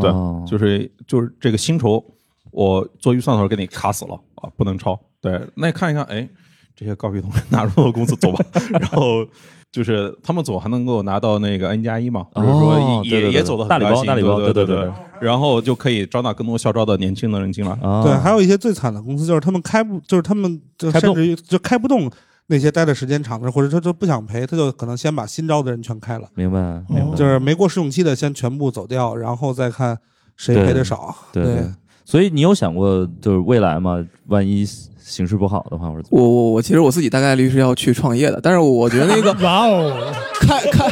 [0.00, 2.04] 对哦，，就是就是这个薪酬
[2.50, 4.98] 我做预算的时候给你卡死了啊，不能超。
[5.20, 6.28] 对，那你看一看，哎，
[6.76, 8.44] 这些高 P 同学 纳入了公司走吧，
[8.78, 9.26] 然后
[9.72, 17.70] 就是他们走还能够拿到那个 N 加一嘛，或者说也也走的大礼包大礼包对对对然后就可以招纳更多校招的年轻的人进来。
[17.80, 22.10] 啊，对，还有一些最惨的公司就是他们开不，就是他们甚至于就开不动
[22.48, 29.96] 那些待的时间长的，或者他就不想赔，他就可能先把新招的人全开了，明白明白，就是没过试用期的先全部走掉，然后再看
[30.36, 31.14] 谁赔的少。
[31.32, 31.64] 对对。
[32.04, 34.04] 所以你有想过就是未来嘛？
[34.26, 34.66] 万一
[35.04, 40.90] 形势不好的话，或者我我我其实我自己大概率是要去创业的，但是我觉得那个 哇哦，看看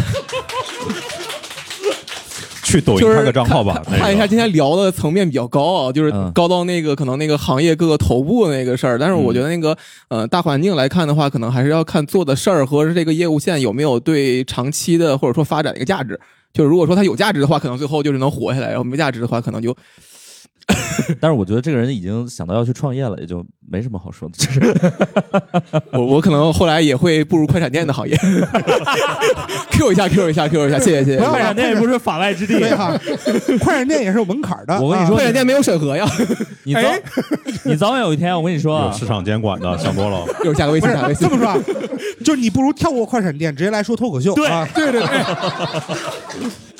[2.63, 3.83] 去抖音就是开个账号吧。
[3.87, 9.77] 那个看一下今天聊的层面比较高啊，就是嗯高到那个可能那个行业各个头部那个事儿，但是我觉得那个
[10.09, 16.19] 呃大环境来看的话，可能还是要看做的事儿和这个业务线有没有对长期的或者说发展的一个价值。
[16.53, 19.73] 就是如果说它有价值的话，可能最后就是能活下来；然后没价值的话，可能就
[21.21, 24.35] 但是我觉得这个人已经想到要去创业了，也就没什么好说的。
[24.39, 24.75] 就是
[25.93, 28.16] 我我可能后来也会步入快闪店的行业。
[29.73, 32.59] Q 一下，Q 一下，Q 一下，谢谢谢谢快闪店也不是法外之地。
[32.59, 32.99] 对哈，
[33.61, 34.81] 快闪店也是有门槛的。
[34.81, 36.07] 我跟你说啊快闪店没有审核呀，
[36.64, 36.81] 你早
[37.64, 40.25] 你早晚有一天，我跟你说市场监管的，想多了。
[40.41, 41.35] 一会儿加个微信，加个微信这。
[41.35, 41.59] 么说啊，
[42.25, 44.35] 就是你不如跳过快闪店，直接来说脱口秀。
[44.35, 45.01] 对啊，对对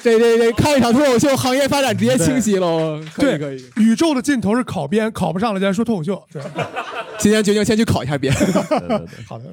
[0.03, 3.01] 对，这这这看一场脱口秀，行业发展直接清晰了。
[3.15, 6.23] 可以对可以，宇宙的尽头是考编，考不上了，咱说脱口秀。
[6.33, 6.43] 对，
[7.19, 8.35] 今天决定先去考一下编。
[8.35, 9.45] 对对对 好的，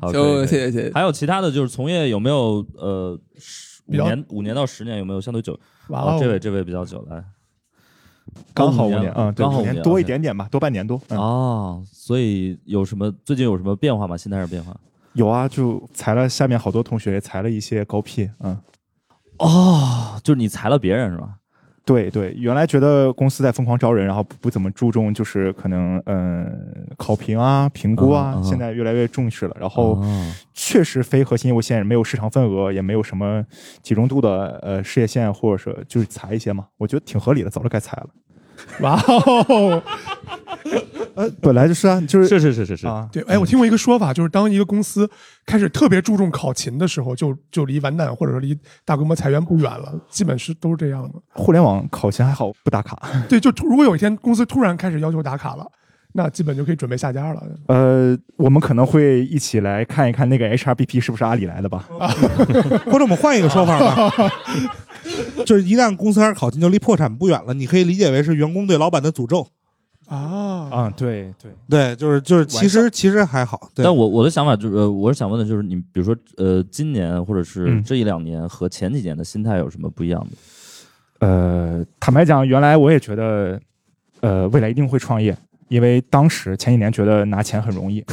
[0.00, 0.92] 好，谢谢谢谢。
[0.92, 5.58] 还有其他的就是从业有没有呃十五年五年到十年有没有相对久？
[5.88, 7.22] 完了，这位，这位比较久来。
[8.52, 11.00] 刚好五年五年啊，刚好五年多一点点吧，多半年多。
[11.08, 14.16] 嗯，哦，所以有什么最近有什么变化吗？
[14.16, 14.74] 心态上变化？
[15.12, 18.28] 有啊，就裁了下面好多同学，裁了一些高 P。
[18.40, 18.58] 嗯，
[19.46, 21.28] 哦，就是你裁了别人是吧？
[21.86, 26.50] 对对，原来觉得公司在疯狂招人，然后不不怎么注重就是可能嗯
[26.96, 29.56] 考评啊、评估啊嗯，嗯现在越来越重视了。
[29.60, 33.44] 然后哦确实非核心业务线没有市场份额，也没有什么
[33.82, 38.08] 集中度的呃事业线，或者是就是裁一些嘛，我觉得挺合理的，早就该裁了。
[38.80, 39.82] 哇哦，
[41.14, 45.08] 呃，本来就是啊，就是是是是是是，啊，对，哎，我听过一个说法，就是当一个公司
[45.46, 51.14] 开始特别注重考勤的时候，就就离完蛋或者说离大规模裁员不远了，基本是都是这样的。
[51.32, 53.00] 互联网考勤还好不打卡。
[53.28, 55.64] 对，就如果有一天公司突然开始要求打卡了，
[56.12, 57.42] 那基本就可以准备下家了。
[57.66, 61.88] 呃，我们可能会一起来看一看那个 HRBP 是不是阿里来的吧？
[62.86, 64.12] 或者我们换一个说法吧，
[65.44, 67.54] 就是一旦公司开始考勤，就离破产不远了。
[67.54, 69.46] 你可以理解为是员工对老板的诅咒。
[70.08, 70.68] 啊。
[70.70, 73.70] 啊，对对，对，就是就是，其实其实还好。
[73.74, 73.84] 对。
[73.84, 77.82] 但我我的想法就是，呃我是想问的就是，你比如说，呃，今年或者是嗯。
[77.84, 81.26] 这一两年和前几年的心态有什么不一样的？
[81.26, 83.60] 呃，坦白讲，原来我也觉得，
[84.20, 85.34] 呃，未来一定会创业，
[85.68, 88.04] 因为当时前几年觉得拿钱很容易，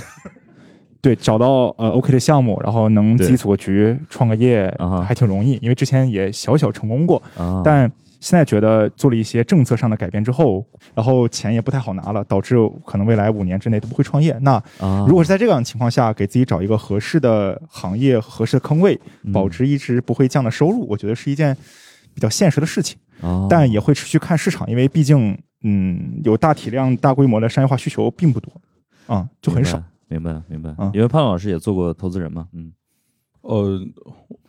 [1.01, 7.91] 对，找到呃 OK 的项目，然后能自己组个局、创个业啊哈，还挺容易，因为之前也小小成功过，啊，但
[8.21, 10.65] 现在觉得做了一些政策上的改变之后，
[10.95, 12.55] 然后钱也不太好拿了，导致
[12.85, 14.37] 可能未来五年之内都不会创业。
[14.41, 21.57] 那啊，如果是在这样的情况下，给自己找一个合适的行业、合适的坑位，嗯保持一直不会降的收入，我觉得是一件
[22.13, 22.97] 比较现实的事情。
[23.21, 28.51] 啊，但也会持续看市场，因为毕竟，嗯，有大体量、大规模的商业化需求并不多，
[29.07, 29.77] 啊、就很少。
[29.77, 29.87] 明白。
[30.07, 32.73] 明白明白嗯，因为潘老师也做过投资人嘛，嗯
[33.41, 33.79] 呃，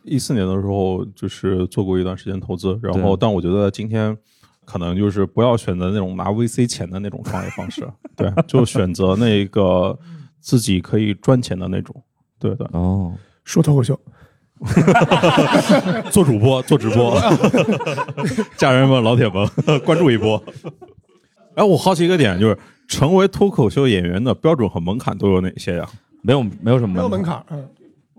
[0.05, 4.17] 一四年的时候就是做过一段时间投资，然后但我觉得今天
[4.65, 7.87] 可能就是不要选择那种拿 VC 钱的那种创业方式，
[8.17, 9.99] 对，就选择那个
[10.41, 11.95] 自己可以赚钱的那种，
[12.39, 13.13] 对的，哦，
[13.45, 13.99] 说脱口秀，
[16.11, 17.19] 做主播做直播，
[18.57, 19.47] 家人们老铁们
[19.85, 20.43] 关注一波。
[21.55, 25.87] 哎，我好奇一个点，就是成为脱口秀演员的标准和门槛都有哪些呀？
[26.23, 27.69] 没有没有什么没有门，槛，嗯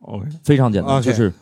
[0.01, 1.35] ，？OK，非常简单就是对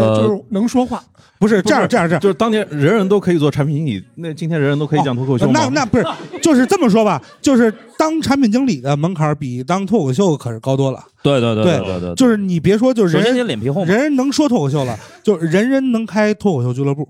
[0.00, 1.02] 呃就是能说话。
[1.38, 2.20] 不是这样这样这样。
[2.20, 5.52] 就是当年人人都可以做产品经理，那今天人人都可以讲脱口秀吗？
[5.54, 6.06] 那那不是，
[6.40, 11.04] 就是这么说吧，就是当产品经理的门槛比当脱口秀可是高多了。
[11.22, 17.06] 对对对对对对，就是你别说，就是首先人你脸皮厚，人人能说脱口秀了，就是人人能开脱口秀俱乐部。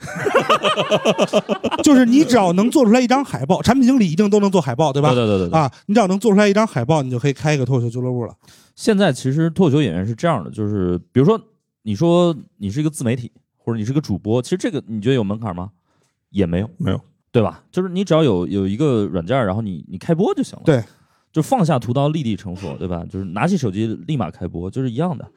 [1.84, 5.10] 就是你只要能做出来一张海报，产品经理一定都能做海报，对吧？
[5.10, 5.58] 对对对对对。
[5.58, 8.32] 啊，你只要能做出来一张海报，你就可以开一个脱口秀俱乐部了。
[8.74, 11.38] 现在其实脱口秀演员是这样的，就是比如说
[11.82, 15.70] 你说你是一个自媒体，或者你是个主播，其实这个你觉得有门槛吗？
[16.30, 17.00] 也没有，没有，
[17.32, 17.64] 对吧？
[17.72, 20.62] 就是你只要有有一个软件，然后你你开播就行了。
[20.64, 20.82] 对，
[21.32, 23.04] 就放下屠刀，立地成佛，对吧？
[23.10, 25.28] 就是拿起手机立马开播，就是一样的。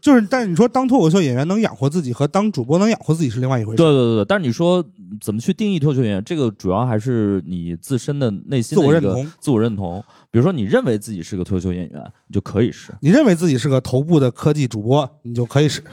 [0.00, 3.76] 就是，但是你说当脱口秀演员能养活自己和当主播能养活自己是另外一回事。
[3.76, 4.84] 对对对对，但是你说
[5.20, 9.32] 怎么去定义脱口秀演员，这个主要还是你自身的内心的自我认同。
[9.40, 10.04] 自我认同。
[10.30, 12.92] 比如说，你认为自己是个脱口秀演员，你就可以是。
[13.00, 15.82] 你认为自己是个头部的科技主播，你就可以是。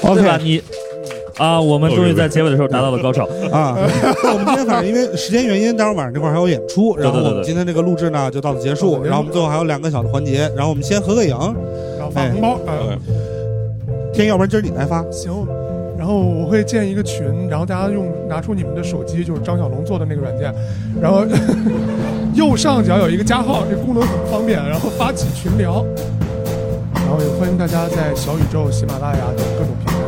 [0.00, 0.62] 对吧？OK 你
[1.38, 3.24] 啊，我们终于在结尾的时候达到了高潮。
[3.50, 3.76] 啊，
[4.24, 11.30] 我们今天反正因为时间原因，待会儿晚上这块儿还有演出，然后我们今天这个录制呢就到此结束，然后我们最后还有两个小的环节，然后我们先合个影，
[11.96, 12.98] 然后发红包，嗯，
[14.12, 15.32] 天，要不然今儿你来发，行。
[15.96, 20.52] 然后后我会建一个群，然后大家用拿出你们的手机，就是张小龙做的那个软件，
[21.00, 21.22] 然后
[22.34, 25.84] 右上角有一个加号，这功能很方便，然后发起群聊，
[26.94, 30.07] 然后也欢迎大家在小宇宙、喜马拉雅等各种平台